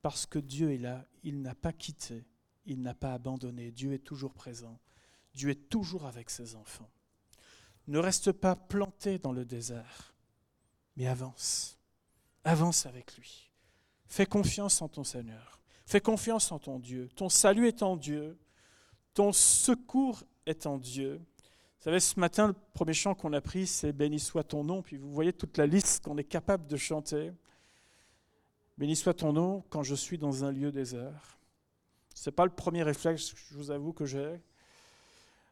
parce 0.02 0.26
que 0.26 0.40
Dieu 0.40 0.72
est 0.72 0.78
là, 0.78 1.06
il 1.24 1.42
n'a 1.42 1.54
pas 1.54 1.74
quitté, 1.74 2.26
il 2.66 2.82
n'a 2.82 2.94
pas 2.94 3.14
abandonné, 3.14 3.72
Dieu 3.72 3.92
est 3.92 4.06
toujours 4.06 4.34
présent, 4.34 4.80
Dieu 5.34 5.50
est 5.50 5.70
toujours 5.70 6.06
avec 6.06 6.30
ses 6.30 6.56
enfants. 6.56 6.90
Ne 7.88 8.00
reste 8.00 8.32
pas 8.32 8.56
planté 8.56 9.20
dans 9.20 9.34
le 9.34 9.44
désert, 9.44 10.16
mais 10.96 11.08
avance. 11.08 11.78
Avance 12.46 12.86
avec 12.86 13.18
lui. 13.18 13.52
Fais 14.06 14.26
confiance 14.26 14.82
en 14.82 14.88
ton 14.88 15.04
Seigneur. 15.04 15.62
Fais 15.86 16.00
confiance 16.00 16.54
en 16.54 16.60
ton 16.60 16.80
Dieu. 16.80 17.10
Ton 17.16 17.28
salut 17.28 17.68
est 17.68 17.84
en 17.84 17.98
Dieu. 17.98 18.40
Ton 19.14 19.34
secours 19.34 20.24
est 20.46 20.66
en 20.66 20.78
Dieu. 20.78 21.22
Vous 21.80 21.84
savez, 21.84 22.00
ce 22.00 22.20
matin, 22.20 22.48
le 22.48 22.56
premier 22.74 22.94
chant 22.94 23.14
qu'on 23.14 23.34
a 23.34 23.42
pris, 23.42 23.68
c'est 23.68 23.94
Béni 23.94 24.20
soit 24.20 24.44
ton 24.44 24.64
nom. 24.64 24.82
Puis 24.82 24.98
vous 24.98 25.12
voyez 25.12 25.32
toute 25.32 25.58
la 25.58 25.68
liste 25.68 26.04
qu'on 26.04 26.18
est 26.18 26.24
capable 26.24 26.68
de 26.68 26.76
chanter. 26.76 27.32
Béni 28.78 28.96
soit 28.96 29.14
ton 29.14 29.32
nom 29.32 29.64
quand 29.70 29.84
je 29.84 29.96
suis 29.96 30.18
dans 30.18 30.44
un 30.44 30.52
lieu 30.52 30.72
désert. 30.72 31.38
Ce 32.16 32.30
n'est 32.30 32.34
pas 32.34 32.46
le 32.46 32.52
premier 32.52 32.82
réflexe, 32.82 33.34
je 33.36 33.56
vous 33.56 33.70
avoue, 33.70 33.94
que 33.94 34.06
j'ai, 34.06 34.42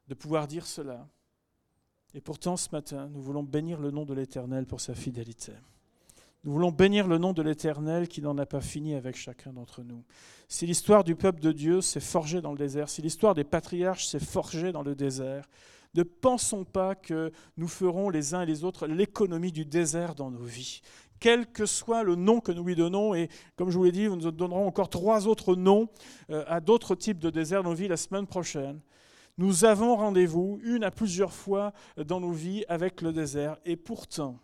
de 0.08 0.14
pouvoir 0.16 0.48
dire 0.48 0.66
cela. 0.66 1.08
Et 2.16 2.22
pourtant, 2.22 2.58
ce 2.58 2.70
matin, 2.72 3.08
nous 3.14 3.22
voulons 3.22 3.44
bénir 3.44 3.80
le 3.80 3.92
nom 3.92 4.04
de 4.04 4.14
l'Éternel 4.14 4.66
pour 4.66 4.82
sa 4.82 4.96
fidélité. 4.96 5.52
Nous 6.44 6.52
voulons 6.52 6.72
bénir 6.72 7.08
le 7.08 7.18
nom 7.18 7.34
de 7.34 7.42
l'Éternel 7.42 8.08
qui 8.08 8.22
n'en 8.22 8.38
a 8.38 8.46
pas 8.46 8.62
fini 8.62 8.96
avec 8.96 9.16
chacun 9.16 9.54
d'entre 9.54 9.84
nous. 9.84 10.04
Si 10.48 10.66
l'histoire 10.66 11.04
du 11.04 11.16
peuple 11.16 11.42
de 11.42 11.52
Dieu 11.52 11.82
s'est 11.82 12.00
forgée 12.00 12.42
dans 12.42 12.52
le 12.52 12.58
désert, 12.58 12.90
si 12.90 13.02
l'histoire 13.02 13.34
des 13.34 13.44
patriarches 13.44 14.08
s'est 14.08 14.20
forgée 14.20 14.72
dans 14.72 14.84
le 14.84 14.96
désert, 14.96 15.50
ne 15.96 16.04
pensons 16.04 16.64
pas 16.64 16.96
que 16.96 17.32
nous 17.58 17.68
ferons 17.68 18.10
les 18.10 18.34
uns 18.34 18.42
et 18.42 18.46
les 18.46 18.64
autres 18.64 18.88
l'économie 18.88 19.52
du 19.52 19.66
désert 19.66 20.16
dans 20.16 20.32
nos 20.32 20.44
vies. 20.44 20.82
Quel 21.20 21.48
que 21.48 21.66
soit 21.66 22.04
le 22.04 22.16
nom 22.16 22.40
que 22.40 22.52
nous 22.52 22.64
lui 22.64 22.76
donnons, 22.76 23.16
et 23.16 23.30
comme 23.56 23.70
je 23.70 23.78
vous 23.78 23.86
l'ai 23.86 23.92
dit, 23.92 24.10
nous 24.10 24.32
donnerons 24.32 24.68
encore 24.68 24.90
trois 24.90 25.28
autres 25.28 25.56
noms 25.56 25.88
euh, 26.30 26.44
à 26.48 26.60
d'autres 26.60 26.96
types 26.96 27.20
de 27.20 27.30
déserts 27.30 27.64
dans 27.64 27.70
nos 27.70 27.76
vies 27.76 27.88
la 27.88 27.98
semaine 27.98 28.28
prochaine. 28.28 28.80
Nous 29.38 29.66
avons 29.66 29.96
rendez-vous 29.96 30.60
une 30.64 30.84
à 30.84 30.92
plusieurs 30.92 31.34
fois 31.34 31.74
dans 31.98 32.20
nos 32.20 32.32
vies 32.32 32.64
avec 32.70 33.02
le 33.02 33.12
désert. 33.12 33.58
Et 33.66 33.76
pourtant, 33.76 34.40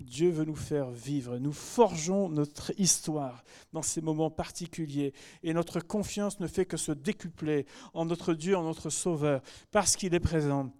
Dieu 0.00 0.30
veut 0.30 0.44
nous 0.44 0.56
faire 0.56 0.90
vivre. 0.90 1.38
Nous 1.38 1.52
forgeons 1.52 2.28
notre 2.28 2.72
histoire 2.78 3.42
dans 3.72 3.82
ces 3.82 4.02
moments 4.02 4.30
particuliers. 4.30 5.14
Et 5.42 5.54
notre 5.54 5.80
confiance 5.80 6.38
ne 6.40 6.46
fait 6.46 6.66
que 6.66 6.76
se 6.76 6.92
décupler 6.92 7.66
en 7.94 8.04
notre 8.04 8.34
Dieu, 8.34 8.56
en 8.56 8.62
notre 8.62 8.90
Sauveur, 8.90 9.40
parce 9.70 9.96
qu'il 9.96 10.14
est 10.14 10.20
présent, 10.20 10.70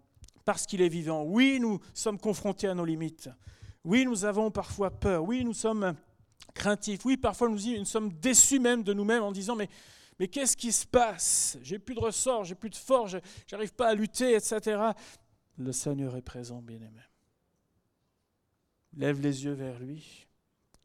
parce 0.45 0.67
qu'il 0.67 0.83
est 0.83 0.89
vivant. 0.89 1.25
Oui, 1.25 1.59
nous 1.61 1.81
sommes 1.95 2.19
confrontés 2.19 2.69
à 2.69 2.75
nos 2.75 2.85
limites. 2.85 3.31
Oui, 3.85 4.05
nous 4.05 4.25
avons 4.25 4.51
parfois 4.51 4.91
peur. 4.91 5.25
Oui, 5.25 5.45
nous 5.45 5.55
sommes 5.55 5.95
craintifs. 6.55 7.05
Oui, 7.05 7.17
parfois 7.17 7.49
nous, 7.49 7.85
sommes 7.85 8.12
déçus 8.12 8.59
même 8.59 8.83
de 8.83 8.93
nous-mêmes 8.93 9.23
en 9.23 9.33
disant, 9.33 9.57
mais 9.57 10.29
qu'est-ce 10.29 10.57
qui 10.57 10.73
se 10.73 10.87
passe? 10.87 11.57
J'ai 11.62 11.79
plus 11.79 11.95
de 11.95 12.01
ressort, 12.01 12.45
j'ai 12.45 12.55
plus 12.55 12.71
de 12.71 12.77
force, 12.77 13.17
j'arrive 13.47 13.73
pas 13.73 13.89
à 13.89 13.95
lutter, 13.95 14.35
etc. 14.35 14.81
Le 15.57 15.73
Seigneur 15.73 16.17
est 16.17 16.23
présent, 16.23 16.61
bien-aimé. 16.61 17.01
Lève 18.97 19.21
les 19.21 19.45
yeux 19.45 19.53
vers 19.53 19.79
lui. 19.79 20.27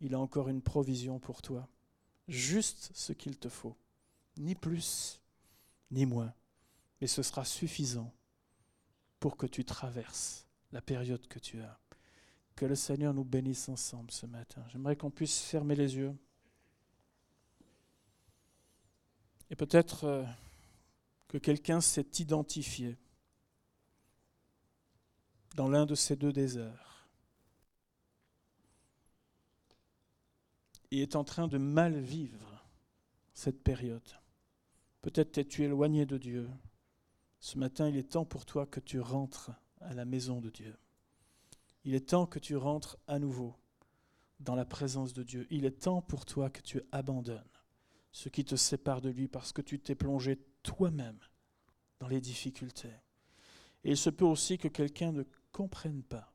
Il 0.02 0.14
a 0.14 0.20
encore 0.20 0.50
une 0.50 0.62
provision 0.62 1.20
pour 1.20 1.42
toi. 1.42 1.68
Juste 2.28 2.92
ce 2.94 3.14
qu'il 3.14 3.38
te 3.38 3.50
faut. 3.50 3.76
Ni 4.38 4.54
plus, 4.54 5.22
ni 5.92 6.06
moins. 6.06 6.34
Mais 7.00 7.08
ce 7.08 7.24
sera 7.24 7.46
suffisant 7.46 8.12
pour 9.20 9.38
que 9.38 9.48
tu 9.48 9.64
traverses 9.64 10.46
la 10.72 10.82
période 10.82 11.26
que 11.28 11.40
tu 11.40 11.62
as. 11.62 11.80
Que 12.56 12.66
le 12.66 12.76
Seigneur 12.76 13.14
nous 13.14 13.24
bénisse 13.24 13.70
ensemble 13.70 14.12
ce 14.12 14.26
matin. 14.26 14.64
J'aimerais 14.70 14.96
qu'on 14.96 15.12
puisse 15.12 15.40
fermer 15.40 15.76
les 15.76 15.96
yeux. 15.96 16.16
Et 19.50 19.56
peut-être 19.56 20.04
euh, 20.06 20.26
que 21.28 21.38
quelqu'un 21.38 21.82
s'est 21.82 22.20
identifié 22.20 22.98
dans 25.56 25.68
l'un 25.68 25.86
de 25.86 25.96
ces 25.96 26.16
deux 26.16 26.32
déserts 26.32 26.91
et 30.92 31.02
est 31.02 31.16
en 31.16 31.24
train 31.24 31.48
de 31.48 31.58
mal 31.58 32.00
vivre 32.00 32.66
cette 33.34 33.64
période. 33.64 34.20
Peut-être 35.02 35.38
es-tu 35.38 35.64
éloigné 35.64 36.06
de 36.06 36.18
Dieu. 36.18 36.50
Ce 37.40 37.58
matin, 37.58 37.90
il 37.90 37.98
est 37.98 38.12
temps 38.12 38.26
pour 38.26 38.46
toi 38.46 38.68
que 38.68 38.80
tu 38.80 39.00
rentres 39.00 39.52
à 39.80 39.94
la 39.94 40.06
maison 40.06 40.42
de 40.42 40.50
Dieu. 40.50 40.78
Il 41.84 41.96
est 41.96 42.10
temps 42.10 42.28
que 42.28 42.38
tu 42.38 42.56
rentres 42.56 42.98
à 43.08 43.18
nouveau 43.18 43.56
dans 44.40 44.56
la 44.56 44.66
présence 44.66 45.14
de 45.14 45.24
Dieu. 45.24 45.48
Il 45.50 45.66
est 45.66 45.82
temps 45.82 46.02
pour 46.02 46.26
toi 46.26 46.50
que 46.50 46.62
tu 46.62 46.82
abandonnes 46.92 47.44
ce 48.12 48.30
qui 48.30 48.44
te 48.46 48.56
sépare 48.56 49.02
de 49.02 49.10
lui 49.10 49.28
parce 49.28 49.54
que 49.54 49.62
tu 49.62 49.80
t'es 49.80 49.96
plongé 49.96 50.38
toi-même 50.64 51.20
dans 52.00 52.08
les 52.08 52.22
difficultés. 52.22 52.94
Et 53.84 53.92
il 53.92 53.98
se 53.98 54.10
peut 54.10 54.26
aussi 54.26 54.58
que 54.58 54.68
quelqu'un 54.68 55.12
ne 55.12 55.24
comprenne 55.52 56.04
pas 56.04 56.34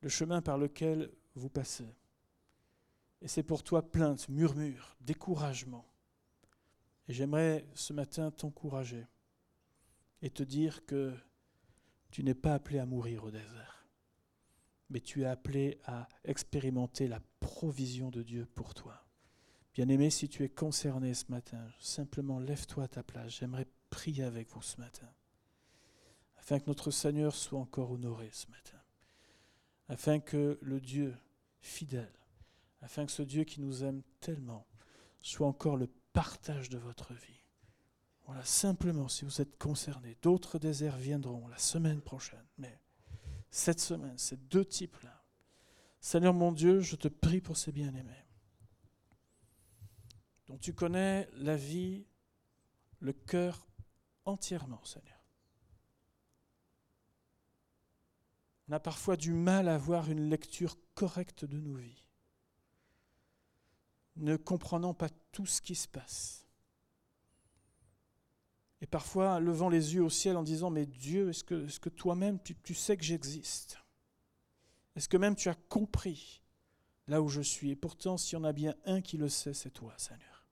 le 0.00 0.08
chemin 0.08 0.40
par 0.40 0.56
lequel 0.56 1.10
vous 1.34 1.50
passez. 1.50 1.94
Et 3.22 3.28
c'est 3.28 3.42
pour 3.42 3.62
toi 3.62 3.90
plainte, 3.90 4.28
murmure, 4.28 4.96
découragement. 5.00 5.86
Et 7.08 7.12
j'aimerais 7.12 7.66
ce 7.74 7.92
matin 7.92 8.30
t'encourager 8.30 9.06
et 10.22 10.30
te 10.30 10.42
dire 10.42 10.84
que 10.86 11.14
tu 12.10 12.22
n'es 12.22 12.34
pas 12.34 12.54
appelé 12.54 12.78
à 12.78 12.86
mourir 12.86 13.24
au 13.24 13.30
désert, 13.30 13.86
mais 14.88 15.00
tu 15.00 15.22
es 15.22 15.26
appelé 15.26 15.80
à 15.84 16.08
expérimenter 16.24 17.08
la 17.08 17.20
provision 17.40 18.10
de 18.10 18.22
Dieu 18.22 18.46
pour 18.46 18.74
toi. 18.74 19.04
Bien-aimé, 19.74 20.10
si 20.10 20.28
tu 20.28 20.42
es 20.42 20.48
concerné 20.48 21.14
ce 21.14 21.30
matin, 21.30 21.70
simplement 21.78 22.40
lève-toi 22.40 22.84
à 22.84 22.88
ta 22.88 23.02
place. 23.02 23.38
J'aimerais 23.38 23.68
prier 23.88 24.24
avec 24.24 24.48
vous 24.50 24.62
ce 24.62 24.80
matin, 24.80 25.08
afin 26.36 26.58
que 26.58 26.66
notre 26.66 26.90
Seigneur 26.90 27.34
soit 27.34 27.58
encore 27.58 27.92
honoré 27.92 28.30
ce 28.32 28.48
matin, 28.48 28.80
afin 29.88 30.20
que 30.20 30.58
le 30.62 30.80
Dieu 30.80 31.16
fidèle, 31.60 32.12
afin 32.82 33.06
que 33.06 33.12
ce 33.12 33.22
Dieu 33.22 33.44
qui 33.44 33.60
nous 33.60 33.84
aime 33.84 34.02
tellement, 34.20 34.66
soit 35.20 35.46
encore 35.46 35.76
le 35.76 35.88
partage 36.12 36.68
de 36.68 36.78
votre 36.78 37.12
vie. 37.14 37.44
Voilà, 38.26 38.44
simplement, 38.44 39.08
si 39.08 39.24
vous 39.24 39.40
êtes 39.40 39.58
concerné, 39.58 40.16
d'autres 40.22 40.58
déserts 40.58 40.96
viendront 40.96 41.48
la 41.48 41.58
semaine 41.58 42.00
prochaine, 42.00 42.46
mais 42.58 42.80
cette 43.50 43.80
semaine, 43.80 44.16
ces 44.18 44.36
deux 44.36 44.64
types-là. 44.64 45.24
Seigneur 46.00 46.32
mon 46.32 46.52
Dieu, 46.52 46.80
je 46.80 46.96
te 46.96 47.08
prie 47.08 47.40
pour 47.40 47.56
ces 47.56 47.72
bien-aimés 47.72 48.24
dont 50.50 50.58
tu 50.58 50.74
connais 50.74 51.28
la 51.34 51.56
vie, 51.56 52.04
le 52.98 53.12
cœur 53.12 53.68
entièrement, 54.24 54.84
Seigneur. 54.84 55.24
On 58.66 58.72
a 58.72 58.80
parfois 58.80 59.16
du 59.16 59.32
mal 59.32 59.68
à 59.68 59.76
avoir 59.76 60.10
une 60.10 60.28
lecture 60.28 60.76
correcte 60.94 61.44
de 61.44 61.60
nos 61.60 61.76
vies, 61.76 62.02
ne 64.16 64.36
comprenant 64.36 64.94
pas 64.94 65.08
tout 65.32 65.46
ce 65.46 65.60
qui 65.60 65.74
se 65.74 65.88
passe. 65.88 66.46
Et 68.80 68.86
parfois 68.86 69.40
levant 69.40 69.68
les 69.68 69.94
yeux 69.94 70.02
au 70.02 70.10
ciel 70.10 70.36
en 70.36 70.42
disant, 70.42 70.70
mais 70.70 70.86
Dieu, 70.86 71.30
est-ce 71.30 71.44
que, 71.44 71.88
toi-même, 71.88 72.42
tu, 72.42 72.54
tu 72.56 72.74
sais 72.74 72.96
que 72.96 73.04
j'existe? 73.04 73.78
Est-ce 74.96 75.08
que 75.08 75.16
même 75.16 75.36
tu 75.36 75.48
as 75.48 75.54
compris 75.54 76.42
là 77.06 77.20
où 77.20 77.28
je 77.28 77.42
suis? 77.42 77.70
Et 77.70 77.76
pourtant, 77.76 78.16
s'il 78.16 78.38
y 78.38 78.40
en 78.40 78.44
a 78.44 78.52
bien 78.52 78.74
un 78.86 79.00
qui 79.00 79.18
le 79.18 79.28
sait, 79.28 79.54
c'est 79.54 79.70
toi, 79.70 79.94
Seigneur. 79.98 80.46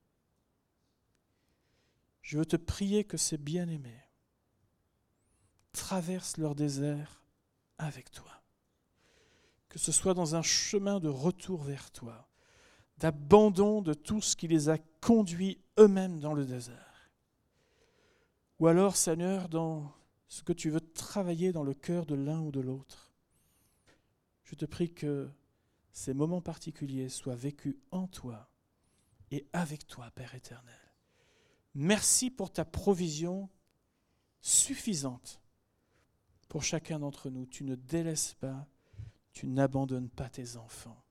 Je 2.21 2.39
veux 2.39 2.45
te 2.45 2.57
prier 2.57 3.05
que 3.05 3.17
ces 3.17 3.39
bien-aimés 3.39 4.03
traversent 5.73 6.37
leur 6.37 6.55
désert 6.55 7.23
avec 7.79 8.11
toi. 8.11 8.43
Que 9.71 9.79
ce 9.79 9.93
soit 9.93 10.15
dans 10.15 10.35
un 10.35 10.43
chemin 10.43 11.01
de 11.01 11.09
retour 11.09 11.63
vers 11.63 11.91
toi, 11.91 12.28
d'abandon 12.99 13.83
de 13.83 13.95
tout 13.95 14.21
ce 14.21 14.37
qui 14.37 14.49
les 14.49 14.69
a 14.69 14.79
conduits 15.01 15.61
eux-mêmes 15.79 16.21
dans 16.21 16.35
le 16.35 16.45
désert. 16.45 17.11
Ou 18.59 18.67
alors, 18.67 18.97
Seigneur, 18.97 19.49
dans 19.49 19.93
ce 20.29 20.43
que 20.43 20.53
tu 20.53 20.71
veux 20.71 20.81
travailler 20.81 21.53
dans 21.53 21.63
le 21.63 21.75
cœur 21.75 22.07
de 22.07 22.15
l'un 22.15 22.41
ou 22.41 22.51
de 22.51 22.61
l'autre. 22.61 23.13
Je 24.45 24.55
te 24.55 24.65
prie 24.65 24.93
que 24.93 25.29
ces 25.93 26.15
moments 26.15 26.43
particuliers 26.43 27.09
soient 27.09 27.35
vécus 27.35 27.77
en 27.91 28.07
toi 28.07 28.49
et 29.31 29.47
avec 29.53 29.87
toi, 29.87 30.11
Père 30.11 30.35
éternel. 30.35 30.75
Merci 31.75 32.31
pour 32.31 32.53
ta 32.53 32.65
provision 32.65 33.49
suffisante 34.41 35.41
pour 36.49 36.63
chacun 36.63 36.99
d'entre 36.99 37.31
nous. 37.31 37.47
Tu 37.47 37.65
ne 37.65 37.75
délaisses 37.75 38.35
pas, 38.35 38.67
tu 39.33 39.47
n'abandonnes 39.47 40.09
pas 40.09 40.29
tes 40.29 40.57
enfants. 40.57 41.03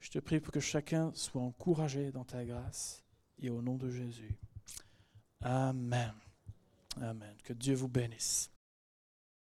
Je 0.00 0.10
te 0.10 0.18
prie 0.18 0.40
pour 0.40 0.52
que 0.52 0.60
chacun 0.60 1.12
soit 1.14 1.42
encouragé 1.42 2.12
dans 2.12 2.24
ta 2.24 2.44
grâce 2.44 3.04
et 3.38 3.50
au 3.50 3.62
nom 3.62 3.76
de 3.76 3.90
Jésus. 3.90 4.36
Amen. 5.40 6.14
Amen. 7.00 7.34
Que 7.44 7.52
Dieu 7.52 7.74
vous 7.74 7.88
bénisse. 7.88 8.50